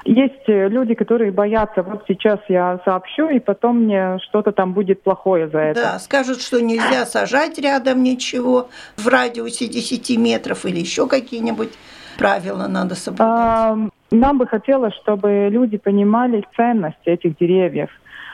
Есть 0.06 0.48
э, 0.48 0.70
люди, 0.70 0.94
которые 0.94 1.32
боятся, 1.32 1.84
вот 1.84 2.06
сейчас 2.08 2.40
я 2.48 2.80
сообщу, 2.86 3.28
и 3.28 3.40
потом 3.40 3.84
мне 3.84 4.20
что-то 4.20 4.54
там 4.54 4.72
будет 4.72 5.04
плохое 5.04 5.50
за 5.50 5.60
это. 5.60 5.82
Да, 5.82 6.00
скажут, 6.00 6.42
что 6.42 6.62
нельзя 6.62 7.06
сажать 7.06 7.60
рядом 7.60 8.04
ничего 8.04 8.70
в 8.96 9.08
радиусе 9.08 9.68
10 9.68 10.18
метров 10.18 10.66
или 10.66 10.80
еще 10.80 11.08
какие-нибудь 11.08 11.74
правила 12.18 12.68
надо 12.68 12.96
соблюдать. 12.96 13.92
Нам 14.12 14.38
бы 14.38 14.48
хотелось, 14.48 14.94
чтобы 14.96 15.50
люди 15.52 15.78
понимали 15.78 16.46
ценность 16.56 17.06
этих 17.06 17.38
деревьев. 17.38 17.90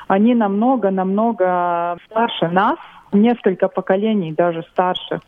Они 0.07 0.35
намного-намного 0.35 1.97
старше 2.05 2.47
нас, 2.49 2.77
несколько 3.11 3.67
поколений 3.67 4.31
даже 4.31 4.63
старше. 4.71 5.19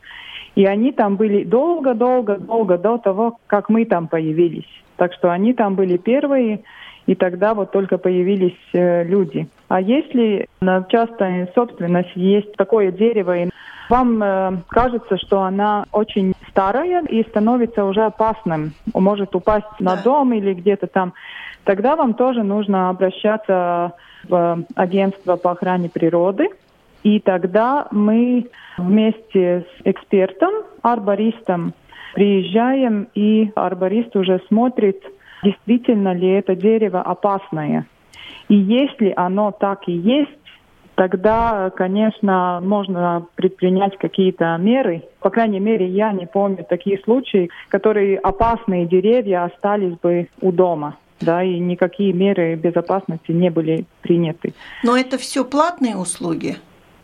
И 0.56 0.66
они 0.66 0.92
там 0.92 1.16
были 1.16 1.44
долго-долго-долго 1.44 2.78
до 2.78 2.98
того, 2.98 3.40
как 3.48 3.70
мы 3.70 3.86
там 3.86 4.08
появились. 4.08 4.70
Так 4.98 5.14
что 5.14 5.32
они 5.32 5.54
там 5.54 5.76
были 5.76 5.98
первые, 5.98 6.62
и 7.06 7.16
тогда 7.16 7.54
вот 7.54 7.72
только 7.72 7.98
появились 7.98 8.58
э, 8.74 9.04
люди. 9.04 9.48
А 9.68 9.82
если 9.82 10.48
на 10.62 10.84
частной 10.84 11.50
собственности 11.54 12.18
есть 12.18 12.54
такое 12.54 12.92
дерево, 12.92 13.38
и 13.38 13.50
вам 13.90 14.24
э, 14.24 14.58
кажется, 14.70 15.18
что 15.18 15.42
она 15.42 15.86
очень 15.92 16.34
старая 16.56 17.04
и 17.04 17.22
становится 17.24 17.84
уже 17.84 18.06
опасным, 18.06 18.72
может 18.94 19.36
упасть 19.36 19.80
на 19.82 19.98
дом 19.98 20.32
или 20.32 20.54
где-то 20.54 20.88
там, 20.88 21.14
тогда 21.66 21.98
вам 21.98 22.14
тоже 22.14 22.44
нужно 22.44 22.90
обращаться 22.90 23.92
в 24.30 24.64
агентство 24.76 25.36
по 25.36 25.52
охране 25.52 25.90
природы, 25.90 26.48
и 27.04 27.20
тогда 27.20 27.88
мы 27.92 28.48
вместе 28.78 29.66
с 29.68 29.82
экспертом, 29.84 30.54
арбористом, 30.82 31.74
приезжаем, 32.14 33.10
и 33.16 33.52
арборист 33.56 34.16
уже 34.16 34.40
смотрит, 34.48 35.04
действительно 35.44 36.14
ли 36.14 36.30
это 36.30 36.56
дерево 36.56 37.02
опасное. 37.02 37.86
И 38.48 38.56
если 38.56 39.14
оно 39.18 39.52
так 39.52 39.90
и 39.90 39.92
есть, 39.92 40.32
тогда, 40.96 41.70
конечно, 41.76 42.60
можно 42.64 43.28
предпринять 43.36 43.98
какие-то 43.98 44.58
меры. 44.58 45.04
По 45.20 45.30
крайней 45.30 45.60
мере, 45.60 45.88
я 45.88 46.12
не 46.12 46.26
помню 46.26 46.66
такие 46.68 47.00
случаи, 47.04 47.50
которые 47.70 48.18
опасные 48.18 48.86
деревья 48.86 49.46
остались 49.46 49.98
бы 50.00 50.28
у 50.42 50.52
дома. 50.52 50.98
Да, 51.22 51.42
и 51.44 51.60
никакие 51.60 52.12
меры 52.12 52.56
безопасности 52.56 53.32
не 53.32 53.50
были 53.50 53.86
приняты. 54.02 54.54
Но 54.84 54.98
это 54.98 55.18
все 55.18 55.46
платные 55.46 55.96
услуги? 55.96 56.58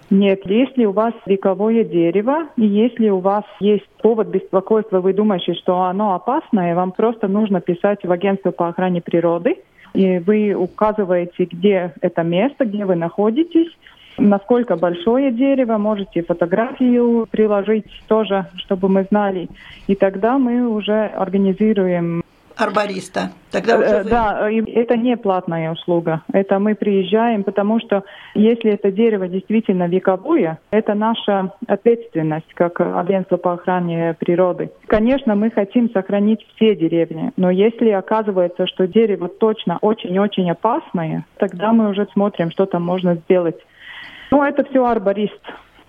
Нет, 0.09 0.41
если 0.43 0.83
у 0.83 0.91
вас 0.91 1.13
вековое 1.25 1.85
дерево, 1.85 2.49
и 2.57 2.65
если 2.65 3.07
у 3.07 3.19
вас 3.19 3.45
есть 3.61 3.87
повод 4.01 4.27
беспокойства, 4.27 4.99
вы 4.99 5.13
думаете, 5.13 5.53
что 5.53 5.83
оно 5.83 6.13
опасное, 6.13 6.75
вам 6.75 6.91
просто 6.91 7.29
нужно 7.29 7.61
писать 7.61 8.03
в 8.03 8.11
агентство 8.11 8.51
по 8.51 8.67
охране 8.67 9.01
природы, 9.01 9.55
и 9.93 10.19
вы 10.19 10.53
указываете, 10.53 11.45
где 11.45 11.93
это 12.01 12.23
место, 12.23 12.65
где 12.65 12.85
вы 12.85 12.95
находитесь, 12.95 13.69
насколько 14.17 14.75
большое 14.75 15.31
дерево, 15.31 15.77
можете 15.77 16.23
фотографию 16.23 17.27
приложить 17.29 17.85
тоже, 18.07 18.47
чтобы 18.57 18.89
мы 18.89 19.05
знали. 19.09 19.49
И 19.87 19.95
тогда 19.95 20.37
мы 20.37 20.67
уже 20.67 21.05
организируем 21.05 22.23
арбориста. 22.61 23.31
Тогда 23.51 23.77
уже 23.77 23.87
э, 23.87 24.03
вы... 24.03 24.09
Да, 24.09 24.49
это 24.49 24.97
не 24.97 25.17
платная 25.17 25.71
услуга. 25.71 26.21
Это 26.31 26.59
мы 26.59 26.75
приезжаем, 26.75 27.43
потому 27.43 27.79
что 27.79 28.03
если 28.33 28.71
это 28.71 28.91
дерево 28.91 29.27
действительно 29.27 29.87
вековое, 29.87 30.59
это 30.71 30.93
наша 30.93 31.53
ответственность 31.67 32.53
как 32.53 32.79
агентство 32.79 33.37
по 33.37 33.53
охране 33.53 34.15
природы. 34.19 34.71
Конечно, 34.87 35.35
мы 35.35 35.51
хотим 35.51 35.89
сохранить 35.91 36.45
все 36.55 36.75
деревни, 36.75 37.31
но 37.37 37.49
если 37.49 37.89
оказывается, 37.89 38.67
что 38.67 38.87
дерево 38.87 39.27
точно 39.27 39.77
очень-очень 39.81 40.49
опасное, 40.49 41.25
тогда 41.37 41.73
мы 41.73 41.89
уже 41.89 42.07
смотрим, 42.13 42.51
что 42.51 42.65
там 42.65 42.83
можно 42.83 43.15
сделать. 43.15 43.57
Ну, 44.31 44.43
это 44.43 44.63
все 44.63 44.85
арборист. 44.85 45.41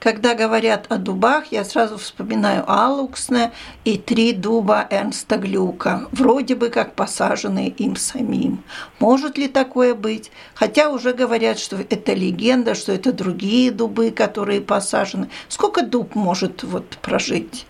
Когда 0.03 0.35
говорят 0.35 0.87
о 0.89 0.97
дубах, 0.97 1.53
я 1.53 1.63
сразу 1.63 1.97
вспоминаю 1.97 2.65
Алуксне 2.67 3.53
и 3.85 3.97
три 3.97 4.33
дуба 4.33 4.85
Эрнста 4.91 5.37
Глюка, 5.37 6.09
вроде 6.11 6.57
бы 6.57 6.71
как 6.71 6.95
посаженные 6.95 7.69
им 7.69 7.95
самим. 7.95 8.65
Может 8.99 9.39
ли 9.39 9.47
такое 9.47 9.95
быть? 9.95 10.33
Хотя 10.55 10.91
уже 10.91 11.13
говорят, 11.13 11.61
что 11.61 11.77
это 11.77 12.15
легенда, 12.15 12.75
что 12.75 12.91
это 12.91 13.13
другие 13.13 13.71
дубы, 13.71 14.11
которые 14.11 14.61
посажены. 14.61 15.29
Сколько 15.47 15.87
дуб 15.87 16.17
может 16.17 16.65
вот 16.65 16.99
прожить? 17.01 17.65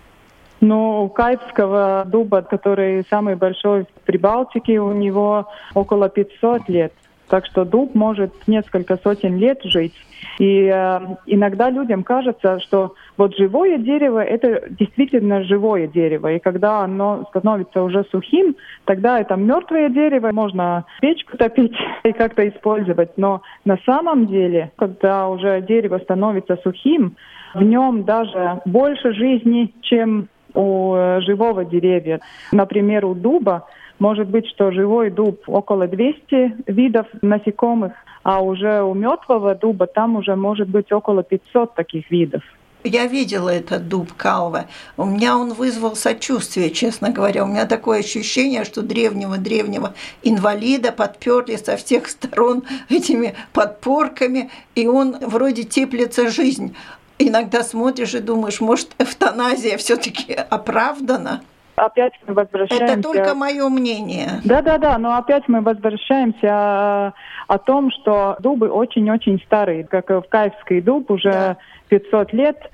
Ну, 0.62 1.04
у 1.04 1.08
Кайпского 1.10 2.04
дуба, 2.06 2.40
который 2.40 3.04
самый 3.10 3.36
большой 3.36 3.82
в 3.82 4.06
Прибалтике, 4.06 4.78
у 4.78 4.92
него 4.92 5.48
около 5.74 6.08
500 6.08 6.68
лет. 6.70 6.94
Так 7.32 7.46
что 7.46 7.64
дуб 7.64 7.94
может 7.94 8.30
несколько 8.46 8.98
сотен 8.98 9.38
лет 9.38 9.58
жить. 9.64 9.94
И 10.38 10.70
э, 10.70 11.00
иногда 11.24 11.70
людям 11.70 12.04
кажется, 12.04 12.60
что 12.60 12.92
вот 13.16 13.34
живое 13.34 13.78
дерево– 13.78 14.22
это 14.22 14.68
действительно 14.68 15.42
живое 15.42 15.86
дерево. 15.86 16.30
И 16.34 16.40
когда 16.40 16.80
оно 16.80 17.24
становится 17.30 17.84
уже 17.84 18.04
сухим, 18.10 18.54
тогда 18.84 19.18
это 19.18 19.36
мертвое 19.36 19.88
дерево, 19.88 20.30
можно 20.30 20.84
печку 21.00 21.38
топить 21.38 21.72
и 22.04 22.12
как-то 22.12 22.46
использовать. 22.46 23.16
Но 23.16 23.40
на 23.64 23.78
самом 23.86 24.26
деле, 24.26 24.70
когда 24.76 25.26
уже 25.30 25.62
дерево 25.62 26.00
становится 26.00 26.56
сухим, 26.56 27.16
в 27.54 27.62
нем 27.62 28.04
даже 28.04 28.60
больше 28.66 29.14
жизни, 29.14 29.72
чем 29.80 30.28
у 30.52 30.94
э, 30.94 31.20
живого 31.22 31.64
деревья. 31.64 32.20
Например, 32.52 33.06
у 33.06 33.14
дуба 33.14 33.66
может 34.02 34.28
быть, 34.28 34.48
что 34.48 34.72
живой 34.72 35.10
дуб 35.10 35.44
около 35.46 35.86
200 35.86 36.64
видов 36.66 37.06
насекомых, 37.22 37.92
а 38.24 38.42
уже 38.42 38.82
у 38.82 38.94
мертвого 38.94 39.54
дуба 39.54 39.86
там 39.86 40.16
уже 40.16 40.34
может 40.34 40.68
быть 40.68 40.90
около 40.90 41.22
500 41.22 41.74
таких 41.76 42.10
видов. 42.10 42.42
Я 42.82 43.06
видела 43.06 43.48
этот 43.48 43.86
дуб 43.86 44.12
Калва. 44.14 44.64
У 44.96 45.04
меня 45.04 45.38
он 45.38 45.52
вызвал 45.52 45.94
сочувствие, 45.94 46.70
честно 46.70 47.10
говоря. 47.10 47.44
У 47.44 47.46
меня 47.46 47.64
такое 47.64 48.00
ощущение, 48.00 48.64
что 48.64 48.82
древнего-древнего 48.82 49.94
инвалида 50.24 50.90
подперли 50.90 51.54
со 51.54 51.76
всех 51.76 52.08
сторон 52.08 52.64
этими 52.88 53.36
подпорками, 53.52 54.50
и 54.74 54.88
он 54.88 55.16
вроде 55.20 55.62
теплится 55.62 56.28
жизнь. 56.28 56.74
Иногда 57.20 57.62
смотришь 57.62 58.14
и 58.14 58.18
думаешь, 58.18 58.60
может, 58.60 58.96
эвтаназия 58.98 59.76
все-таки 59.76 60.32
оправдана? 60.32 61.42
Опять 61.76 62.12
мы 62.26 62.34
возвращаемся... 62.34 62.94
Это 62.94 63.02
только 63.02 63.34
мое 63.34 63.68
мнение. 63.68 64.40
Да-да-да, 64.44 64.98
но 64.98 65.16
опять 65.16 65.48
мы 65.48 65.60
возвращаемся 65.60 66.46
э, 66.46 67.12
о 67.48 67.58
том, 67.58 67.90
что 67.90 68.36
дубы 68.40 68.68
очень-очень 68.68 69.40
старые, 69.46 69.84
как 69.84 70.10
в 70.10 70.24
Каевский 70.28 70.80
дуб 70.80 71.10
уже 71.10 71.30
да. 71.30 71.56
500 71.88 72.32
лет, 72.32 72.70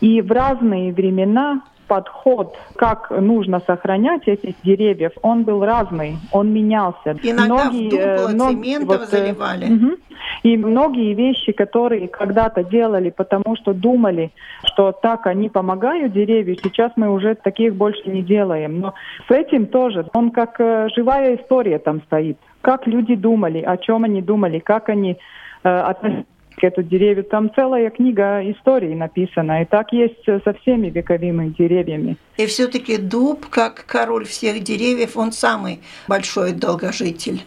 и 0.00 0.20
в 0.20 0.30
разные 0.32 0.92
времена 0.92 1.62
подход, 1.92 2.56
как 2.76 3.10
нужно 3.10 3.60
сохранять 3.66 4.22
эти 4.26 4.56
деревья, 4.64 5.12
он 5.20 5.44
был 5.44 5.62
разный, 5.64 6.16
он 6.30 6.50
менялся. 6.52 7.16
Иногда 7.22 7.44
многие, 7.44 7.88
в 7.88 7.90
дупло 7.90 8.30
э, 8.30 8.32
многие, 8.32 8.84
вот, 8.84 9.02
э, 9.02 9.06
заливали. 9.06 9.72
Угу. 9.74 9.96
И 10.42 10.56
многие 10.56 11.14
вещи, 11.14 11.52
которые 11.52 12.08
когда-то 12.08 12.64
делали, 12.64 13.10
потому 13.10 13.56
что 13.56 13.72
думали, 13.72 14.32
что 14.64 14.92
так 14.92 15.26
они 15.26 15.48
помогают 15.48 16.12
деревьям, 16.12 16.56
сейчас 16.62 16.92
мы 16.96 17.10
уже 17.10 17.34
таких 17.34 17.74
больше 17.74 18.08
не 18.08 18.22
делаем. 18.22 18.80
Но 18.80 18.94
с 19.28 19.30
этим 19.30 19.66
тоже, 19.66 20.06
он 20.12 20.30
как 20.30 20.60
э, 20.60 20.88
живая 20.94 21.36
история 21.36 21.78
там 21.78 22.02
стоит. 22.02 22.38
Как 22.60 22.86
люди 22.86 23.14
думали, 23.14 23.60
о 23.60 23.76
чем 23.76 24.04
они 24.04 24.20
думали, 24.20 24.58
как 24.58 24.88
они 24.88 25.18
э, 25.62 25.68
относились 25.68 26.26
к 26.56 26.64
эту 26.64 26.82
деревью. 26.82 27.24
Там 27.24 27.50
целая 27.54 27.90
книга 27.90 28.40
истории 28.50 28.94
написана. 28.94 29.62
И 29.62 29.64
так 29.64 29.92
есть 29.92 30.24
со 30.24 30.52
всеми 30.60 30.88
вековыми 30.88 31.48
деревьями. 31.48 32.16
И 32.36 32.46
все-таки 32.46 32.98
дуб, 32.98 33.46
как 33.48 33.84
король 33.86 34.26
всех 34.26 34.62
деревьев, 34.62 35.16
он 35.16 35.32
самый 35.32 35.80
большой 36.08 36.52
долгожитель. 36.52 37.42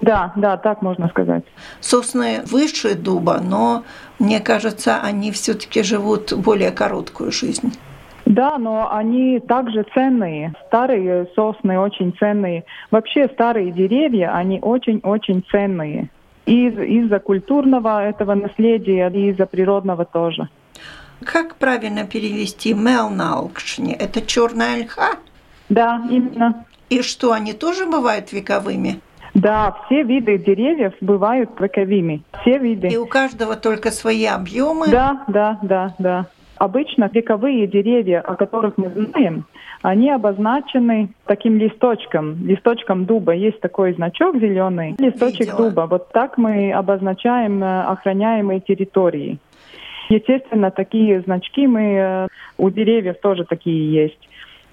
Да, 0.00 0.32
да, 0.36 0.56
так 0.56 0.82
можно 0.82 1.08
сказать. 1.08 1.44
Сосны 1.80 2.42
выше 2.44 2.94
дуба, 2.94 3.40
но 3.40 3.84
мне 4.18 4.40
кажется, 4.40 5.00
они 5.00 5.32
все-таки 5.32 5.82
живут 5.82 6.32
более 6.32 6.70
короткую 6.70 7.32
жизнь. 7.32 7.72
Да, 8.26 8.58
но 8.58 8.92
они 8.92 9.38
также 9.40 9.84
ценные. 9.94 10.52
Старые 10.66 11.28
сосны 11.36 11.78
очень 11.78 12.12
ценные. 12.18 12.64
Вообще 12.90 13.28
старые 13.28 13.70
деревья, 13.70 14.34
они 14.34 14.58
очень-очень 14.60 15.44
ценные. 15.50 16.10
И 16.44 16.66
из-за 16.66 17.20
культурного 17.20 18.04
этого 18.04 18.34
наследия, 18.34 19.08
и 19.08 19.30
из-за 19.30 19.46
природного 19.46 20.04
тоже. 20.04 20.48
Как 21.24 21.56
правильно 21.56 22.04
перевести 22.04 22.74
мелнаукшни? 22.74 23.94
Это 23.94 24.20
черная 24.20 24.74
ольха? 24.74 25.16
Да, 25.68 26.02
именно. 26.10 26.64
И 26.90 27.02
что, 27.02 27.32
они 27.32 27.52
тоже 27.52 27.86
бывают 27.86 28.32
вековыми? 28.32 29.00
Да, 29.36 29.76
все 29.84 30.02
виды 30.02 30.38
деревьев 30.38 30.94
бывают 31.02 31.50
вековыми. 31.60 32.22
Все 32.40 32.58
виды. 32.58 32.88
И 32.88 32.96
у 32.96 33.06
каждого 33.06 33.54
только 33.54 33.90
свои 33.90 34.24
объемы? 34.24 34.88
Да, 34.88 35.24
да, 35.28 35.58
да, 35.62 35.94
да. 35.98 36.26
Обычно 36.56 37.10
вековые 37.12 37.66
деревья, 37.66 38.20
о 38.22 38.34
которых 38.34 38.78
мы 38.78 38.88
знаем, 38.88 39.44
они 39.82 40.10
обозначены 40.10 41.10
таким 41.26 41.58
листочком, 41.58 42.46
листочком 42.46 43.04
дуба. 43.04 43.34
Есть 43.34 43.60
такой 43.60 43.92
значок 43.92 44.36
зеленый, 44.36 44.94
листочек 44.98 45.40
Видела. 45.40 45.68
дуба. 45.68 45.86
Вот 45.86 46.10
так 46.12 46.38
мы 46.38 46.72
обозначаем 46.72 47.62
э, 47.62 47.82
охраняемые 47.82 48.60
территории. 48.60 49.38
Естественно, 50.08 50.70
такие 50.70 51.20
значки 51.20 51.66
мы 51.66 51.82
э, 51.82 52.28
у 52.56 52.70
деревьев 52.70 53.16
тоже 53.20 53.44
такие 53.44 54.04
есть. 54.04 54.25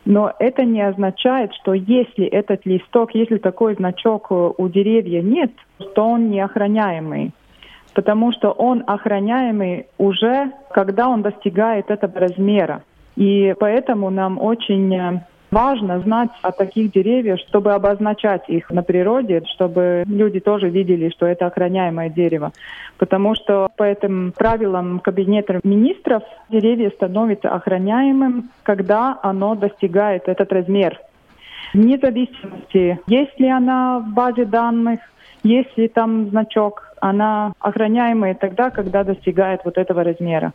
Но 0.06 0.34
это 0.40 0.66
не 0.66 0.82
означает, 0.82 1.54
что 1.54 1.74
если 1.74 2.26
этот 2.26 2.66
листок, 2.66 3.16
если 3.16 3.38
такой 3.38 3.76
значок 3.76 4.28
э, 4.30 4.52
у 4.58 4.68
деревья 4.68 5.22
нет, 5.22 5.52
то 5.96 6.06
он 6.06 6.30
не 6.30 6.42
охраняемый. 6.42 7.32
Потому 7.94 8.32
что 8.34 8.52
он 8.52 8.84
охраняемый 8.86 9.88
уже, 9.98 10.52
когда 10.72 11.08
он 11.08 11.22
достигает 11.22 11.90
этого 11.90 12.20
размера. 12.20 12.84
И 13.16 13.54
поэтому 13.60 14.10
нам 14.10 14.40
очень 14.40 14.94
э, 14.94 15.26
важно 15.54 16.00
знать 16.00 16.32
о 16.42 16.52
таких 16.52 16.92
деревьях, 16.92 17.40
чтобы 17.48 17.74
обозначать 17.74 18.50
их 18.50 18.70
на 18.72 18.84
природе, 18.84 19.44
чтобы 19.54 20.04
люди 20.08 20.40
тоже 20.40 20.70
видели, 20.70 21.10
что 21.10 21.26
это 21.26 21.46
охраняемое 21.46 22.10
дерево. 22.10 22.52
Потому 22.98 23.36
что 23.36 23.70
по 23.78 23.84
этим 23.84 24.34
правилам 24.36 25.00
Кабинета 25.00 25.60
министров 25.64 26.24
деревья 26.50 26.90
становятся 26.90 27.50
охраняемым, 27.50 28.50
когда 28.64 29.20
оно 29.22 29.56
достигает 29.56 30.28
этот 30.28 30.52
размер. 30.52 31.00
Вне 31.74 31.98
зависимости, 31.98 33.00
есть 33.08 33.40
ли 33.40 33.50
она 33.50 34.00
в 34.00 34.14
базе 34.14 34.46
данных, 34.46 35.00
есть 35.44 35.78
ли 35.78 35.88
там 35.88 36.30
значок, 36.30 36.94
она 37.02 37.54
охраняемая 37.60 38.34
тогда, 38.34 38.70
когда 38.70 39.04
достигает 39.04 39.62
вот 39.66 39.78
этого 39.78 40.04
размера. 40.04 40.54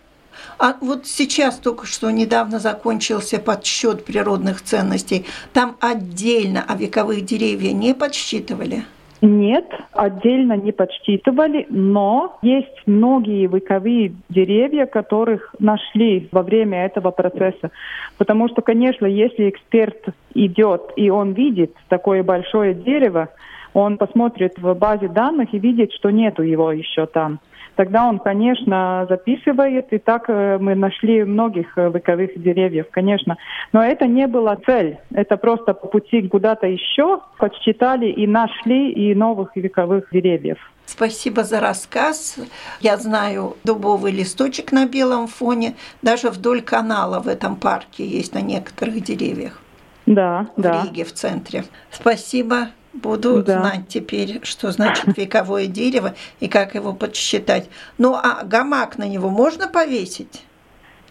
А 0.59 0.77
вот 0.81 1.07
сейчас 1.07 1.59
только 1.59 1.87
что 1.87 2.11
недавно 2.11 2.59
закончился 2.59 3.38
подсчет 3.38 4.05
природных 4.05 4.62
ценностей. 4.62 5.27
Там 5.53 5.77
отдельно 5.81 6.64
о 6.66 6.77
вековых 6.77 7.24
деревьях 7.24 7.74
не 7.74 7.94
подсчитывали? 7.94 8.85
Нет, 9.20 9.66
отдельно 9.92 10.53
не 10.53 10.70
подсчитывали, 10.70 11.66
но 11.68 12.38
есть 12.40 12.83
многие 12.87 13.46
вековые 13.46 14.12
деревья, 14.29 14.87
которых 14.87 15.55
нашли 15.59 16.29
во 16.31 16.42
время 16.42 16.87
этого 16.87 17.11
процесса. 17.11 17.72
Потому 18.16 18.48
что, 18.48 18.62
конечно, 18.62 19.07
если 19.07 19.51
эксперт 19.51 20.11
идет 20.35 20.92
и 20.94 21.11
он 21.11 21.33
видит 21.33 21.74
такое 21.88 22.22
большое 22.22 22.74
дерево, 22.74 23.29
он 23.74 23.98
посмотрит 23.98 24.55
в 24.57 24.72
базе 24.74 25.09
данных 25.09 25.53
и 25.53 25.59
видит, 25.59 25.92
что 25.92 26.11
нету 26.11 26.42
его 26.42 26.70
еще 26.70 27.07
там 27.07 27.40
тогда 27.79 28.09
он, 28.09 28.19
конечно, 28.19 29.07
записывает, 29.09 29.93
и 29.93 29.99
так 29.99 30.25
э, 30.29 30.59
мы 30.59 30.75
нашли 30.75 31.23
многих 31.23 31.79
э, 31.79 31.91
вековых 31.95 32.31
деревьев, 32.37 32.87
конечно. 32.91 33.37
Но 33.73 33.81
это 33.81 34.05
не 34.07 34.27
была 34.27 34.57
цель, 34.67 34.99
это 35.12 35.37
просто 35.37 35.75
по 35.75 35.87
пути 35.87 36.27
куда-то 36.29 36.67
еще 36.67 37.21
подсчитали 37.38 38.07
и 38.07 38.27
нашли 38.27 38.91
и 38.91 39.14
новых 39.14 39.55
вековых 39.55 40.09
деревьев. 40.11 40.59
Спасибо 40.87 41.45
за 41.45 41.61
рассказ. 41.61 42.38
Я 42.81 42.97
знаю 42.97 43.57
дубовый 43.62 44.11
листочек 44.11 44.73
на 44.73 44.87
белом 44.87 45.29
фоне. 45.29 45.77
Даже 46.03 46.31
вдоль 46.31 46.62
канала 46.62 47.21
в 47.21 47.29
этом 47.29 47.55
парке 47.55 48.05
есть 48.05 48.35
на 48.35 48.41
некоторых 48.41 49.01
деревьях. 49.05 49.62
Да, 50.07 50.49
в 50.57 50.61
да. 50.61 50.81
В 50.81 50.85
Риге, 50.85 51.05
в 51.05 51.12
центре. 51.12 51.62
Спасибо. 51.93 52.71
Буду 53.02 53.42
да. 53.42 53.61
знать 53.61 53.88
теперь, 53.88 54.40
что 54.42 54.70
значит 54.70 55.16
вековое 55.16 55.66
дерево 55.66 56.14
и 56.40 56.48
как 56.48 56.74
его 56.74 56.92
подсчитать. 56.92 57.68
Ну, 57.98 58.14
а 58.14 58.44
гамак 58.44 58.98
на 58.98 59.06
него 59.06 59.28
можно 59.30 59.68
повесить? 59.68 60.44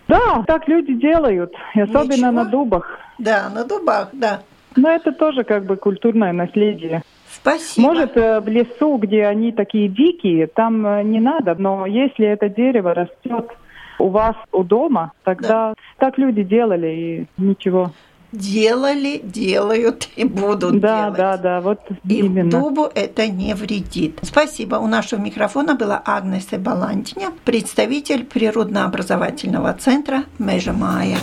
Да, 0.07 0.43
так 0.47 0.67
люди 0.67 0.93
делают, 0.93 1.53
особенно 1.75 2.13
Ничего? 2.13 2.31
на 2.31 2.45
дубах. 2.45 2.99
Да, 3.17 3.49
на 3.49 3.65
дубах, 3.65 4.09
да. 4.13 4.41
Но 4.75 4.89
это 4.89 5.11
тоже 5.11 5.43
как 5.43 5.65
бы 5.65 5.75
культурное 5.75 6.33
наследие. 6.33 7.01
Спасибо. 7.29 7.87
Может, 7.87 8.15
э, 8.15 8.39
в 8.39 8.47
лесу, 8.47 8.97
где 8.97 9.25
они 9.25 9.51
такие 9.51 9.89
дикие, 9.89 10.47
там 10.47 10.85
э, 10.85 11.03
не 11.03 11.19
надо, 11.19 11.55
но 11.55 11.85
если 11.85 12.25
это 12.25 12.49
дерево 12.49 12.93
растет 12.93 13.51
у 13.99 14.09
вас 14.09 14.35
у 14.51 14.63
дома, 14.63 15.11
тогда 15.23 15.47
да. 15.47 15.73
так 15.97 16.17
люди 16.17 16.43
делали 16.43 16.87
и 16.87 17.41
ничего 17.41 17.91
делали, 18.37 19.19
делают 19.23 20.09
и 20.15 20.23
будут 20.23 20.79
да, 20.79 21.03
делать. 21.03 21.17
Да, 21.17 21.37
да, 21.37 21.43
да, 21.43 21.61
вот 21.61 21.79
и 22.07 22.15
именно. 22.15 22.49
дубу 22.49 22.89
это 22.93 23.27
не 23.27 23.53
вредит. 23.53 24.19
Спасибо. 24.21 24.75
У 24.75 24.87
нашего 24.87 25.19
микрофона 25.19 25.75
была 25.75 26.01
Агнеса 26.05 26.57
Балантиня, 26.57 27.31
представитель 27.45 28.25
природно-образовательного 28.25 29.73
центра 29.73 30.23
Межа 30.37 30.73
Майя. 30.73 31.17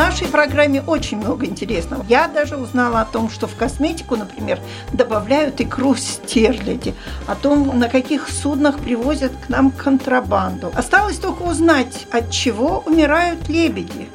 Нашей 0.00 0.28
программе 0.28 0.80
очень 0.80 1.18
много 1.18 1.44
интересного. 1.44 2.06
Я 2.08 2.26
даже 2.26 2.56
узнала 2.56 3.02
о 3.02 3.04
том, 3.04 3.28
что 3.28 3.46
в 3.46 3.54
косметику, 3.54 4.16
например, 4.16 4.58
добавляют 4.94 5.60
икру 5.60 5.94
стерляди, 5.94 6.94
о 7.26 7.34
том, 7.34 7.78
на 7.78 7.86
каких 7.86 8.30
суднах 8.30 8.78
привозят 8.78 9.32
к 9.44 9.50
нам 9.50 9.70
контрабанду. 9.70 10.72
Осталось 10.74 11.18
только 11.18 11.42
узнать, 11.42 12.06
от 12.10 12.30
чего 12.30 12.82
умирают 12.86 13.50
лебеди. 13.50 14.08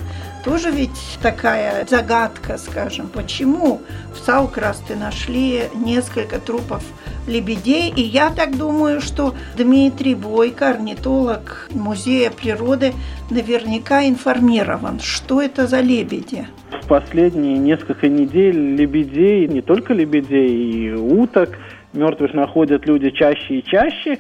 Тоже 0.44 0.72
ведь 0.72 1.00
такая 1.22 1.86
загадка, 1.88 2.58
скажем, 2.58 3.08
почему 3.08 3.82
в 4.12 4.26
Саукрасте 4.26 4.96
нашли 4.96 5.70
несколько 5.76 6.40
трупов 6.40 6.84
лебедей. 7.28 7.92
И 7.96 8.02
я 8.02 8.30
так 8.30 8.58
думаю, 8.58 9.02
что 9.02 9.34
Дмитрий 9.58 10.16
Бойко, 10.16 10.70
орнитолог 10.70 11.70
Музея 11.72 12.32
природы, 12.32 12.94
наверняка 13.30 14.08
информирован, 14.08 15.00
что 15.00 15.42
это 15.42 15.68
за 15.68 15.82
лебеди. 15.82 16.48
В 16.84 16.88
последние 16.88 17.58
несколько 17.58 18.08
недель 18.08 18.76
лебедей, 18.76 19.48
не 19.48 19.62
только 19.62 19.94
лебедей, 19.94 20.50
и 20.50 20.94
уток 20.94 21.58
мертвых 21.94 22.34
находят 22.34 22.86
люди 22.86 23.10
чаще 23.10 23.60
и 23.60 23.64
чаще. 23.64 24.18